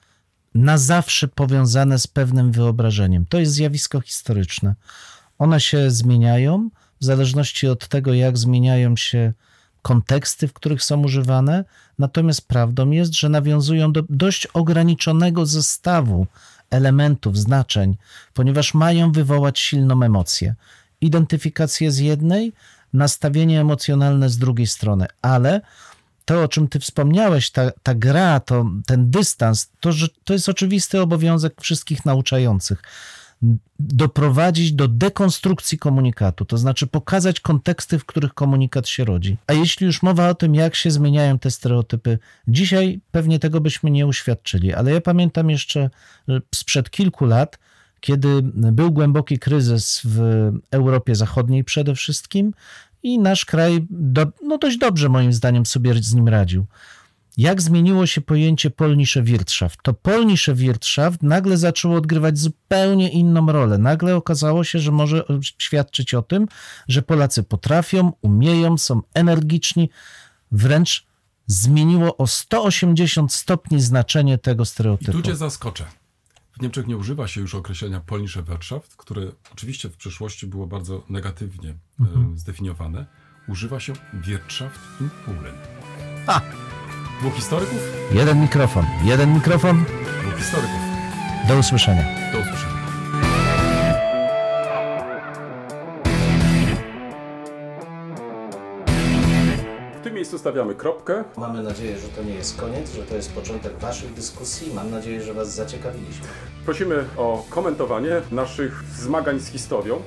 na 0.54 0.78
zawsze 0.78 1.28
powiązane 1.28 1.98
z 1.98 2.06
pewnym 2.06 2.52
wyobrażeniem. 2.52 3.26
To 3.28 3.38
jest 3.38 3.52
zjawisko 3.52 4.00
historyczne. 4.00 4.74
One 5.38 5.60
się 5.60 5.90
zmieniają 5.90 6.70
w 7.00 7.04
zależności 7.04 7.68
od 7.68 7.88
tego, 7.88 8.14
jak 8.14 8.38
zmieniają 8.38 8.96
się 8.96 9.32
konteksty, 9.82 10.48
w 10.48 10.52
których 10.52 10.84
są 10.84 11.02
używane. 11.02 11.64
Natomiast 11.98 12.48
prawdą 12.48 12.90
jest, 12.90 13.14
że 13.14 13.28
nawiązują 13.28 13.92
do 13.92 14.02
dość 14.08 14.46
ograniczonego 14.46 15.46
zestawu 15.46 16.26
elementów, 16.72 17.38
znaczeń, 17.38 17.96
ponieważ 18.34 18.74
mają 18.74 19.12
wywołać 19.12 19.58
silną 19.58 20.02
emocję. 20.02 20.54
Identyfikację 21.00 21.90
z 21.90 21.98
jednej, 21.98 22.52
nastawienie 22.92 23.60
emocjonalne 23.60 24.28
z 24.28 24.38
drugiej 24.38 24.66
strony, 24.66 25.06
ale 25.22 25.60
to, 26.24 26.42
o 26.42 26.48
czym 26.48 26.68
ty 26.68 26.80
wspomniałeś, 26.80 27.50
ta, 27.50 27.70
ta 27.82 27.94
gra, 27.94 28.40
to, 28.40 28.66
ten 28.86 29.10
dystans, 29.10 29.70
to, 29.80 29.92
że 29.92 30.08
to 30.24 30.32
jest 30.32 30.48
oczywisty 30.48 31.00
obowiązek 31.00 31.60
wszystkich 31.60 32.04
nauczających. 32.04 32.82
Doprowadzić 33.78 34.72
do 34.72 34.88
dekonstrukcji 34.88 35.78
komunikatu, 35.78 36.44
to 36.44 36.58
znaczy 36.58 36.86
pokazać 36.86 37.40
konteksty, 37.40 37.98
w 37.98 38.04
których 38.04 38.34
komunikat 38.34 38.88
się 38.88 39.04
rodzi. 39.04 39.36
A 39.46 39.52
jeśli 39.52 39.86
już 39.86 40.02
mowa 40.02 40.28
o 40.28 40.34
tym, 40.34 40.54
jak 40.54 40.74
się 40.74 40.90
zmieniają 40.90 41.38
te 41.38 41.50
stereotypy, 41.50 42.18
dzisiaj 42.48 43.00
pewnie 43.10 43.38
tego 43.38 43.60
byśmy 43.60 43.90
nie 43.90 44.06
uświadczyli, 44.06 44.74
ale 44.74 44.92
ja 44.92 45.00
pamiętam 45.00 45.50
jeszcze 45.50 45.90
sprzed 46.54 46.90
kilku 46.90 47.24
lat, 47.24 47.58
kiedy 48.00 48.28
był 48.52 48.92
głęboki 48.92 49.38
kryzys 49.38 50.00
w 50.04 50.20
Europie 50.70 51.14
Zachodniej 51.14 51.64
przede 51.64 51.94
wszystkim 51.94 52.54
i 53.02 53.18
nasz 53.18 53.44
kraj 53.44 53.86
do, 53.90 54.26
no 54.42 54.58
dość 54.58 54.78
dobrze 54.78 55.08
moim 55.08 55.32
zdaniem 55.32 55.66
sobie 55.66 55.94
z 55.94 56.14
nim 56.14 56.28
radził. 56.28 56.66
Jak 57.36 57.62
zmieniło 57.62 58.06
się 58.06 58.20
pojęcie 58.20 58.70
Polnische 58.70 59.22
Wirtschaft? 59.22 59.82
To 59.82 59.94
Polnische 59.94 60.54
Wirtschaft 60.54 61.22
nagle 61.22 61.56
zaczęło 61.56 61.96
odgrywać 61.96 62.38
zupełnie 62.38 63.10
inną 63.10 63.52
rolę. 63.52 63.78
Nagle 63.78 64.16
okazało 64.16 64.64
się, 64.64 64.78
że 64.78 64.92
może 64.92 65.24
świadczyć 65.58 66.14
o 66.14 66.22
tym, 66.22 66.48
że 66.88 67.02
Polacy 67.02 67.42
potrafią, 67.42 68.12
umieją, 68.22 68.78
są 68.78 69.02
energiczni, 69.14 69.90
wręcz 70.52 71.06
zmieniło 71.46 72.16
o 72.16 72.26
180 72.26 73.32
stopni 73.32 73.80
znaczenie 73.80 74.38
tego 74.38 74.62
I 74.62 74.66
stereotypu. 74.66 75.12
tu 75.12 75.22
cię 75.22 75.36
zaskoczę. 75.36 75.84
W 76.52 76.62
Niemczech 76.62 76.86
nie 76.86 76.96
używa 76.96 77.28
się 77.28 77.40
już 77.40 77.54
określenia 77.54 78.00
Polnische 78.00 78.42
Wirtschaft, 78.42 78.96
które 78.96 79.32
oczywiście 79.52 79.88
w 79.88 79.96
przeszłości 79.96 80.46
było 80.46 80.66
bardzo 80.66 81.04
negatywnie 81.08 81.70
e, 81.70 82.04
zdefiniowane. 82.34 83.06
Używa 83.48 83.80
się 83.80 83.92
Wirtschaft 84.14 84.80
in 85.00 85.10
Polen. 85.26 85.54
A! 86.26 86.40
Dwóch 87.22 87.34
historyków? 87.34 87.78
Jeden 88.12 88.40
mikrofon, 88.40 88.86
jeden 89.04 89.34
mikrofon. 89.34 89.84
Dwóch 90.22 90.36
historyków. 90.38 90.80
Do 91.48 91.58
usłyszenia. 91.58 92.04
Do 92.32 92.38
usłyszenia. 92.38 92.72
W 100.00 100.04
tym 100.04 100.14
miejscu 100.14 100.38
stawiamy 100.38 100.74
kropkę. 100.74 101.24
Mamy 101.36 101.62
nadzieję, 101.62 101.98
że 101.98 102.08
to 102.08 102.22
nie 102.22 102.34
jest 102.34 102.60
koniec, 102.60 102.92
że 102.94 103.02
to 103.02 103.14
jest 103.16 103.32
początek 103.32 103.78
Waszych 103.78 104.12
dyskusji. 104.14 104.74
Mam 104.74 104.90
nadzieję, 104.90 105.22
że 105.22 105.34
Was 105.34 105.54
zaciekawiliśmy. 105.54 106.26
Prosimy 106.64 107.04
o 107.16 107.44
komentowanie 107.50 108.10
naszych 108.30 108.82
zmagań 108.96 109.40
z 109.40 109.48
historią. 109.48 110.02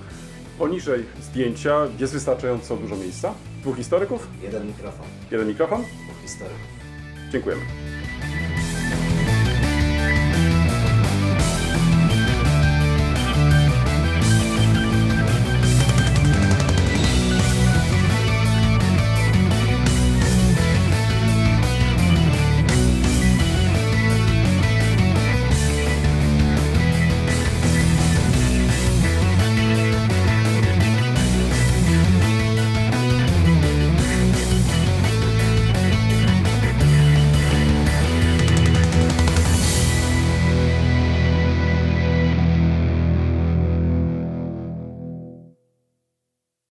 Poniżej 0.59 1.05
zdjęcia 1.21 1.75
jest 1.99 2.13
wystarczająco 2.13 2.77
dużo 2.77 2.95
miejsca. 2.95 3.33
Dwóch 3.61 3.75
historyków, 3.77 4.27
Jeden 4.41 4.67
mikrofon, 4.67 5.05
jeden 5.31 5.47
mikrofon. 5.47 5.81
dwóch 5.81 6.21
historyków. 6.21 6.84
Dziękujemy. 7.35 7.61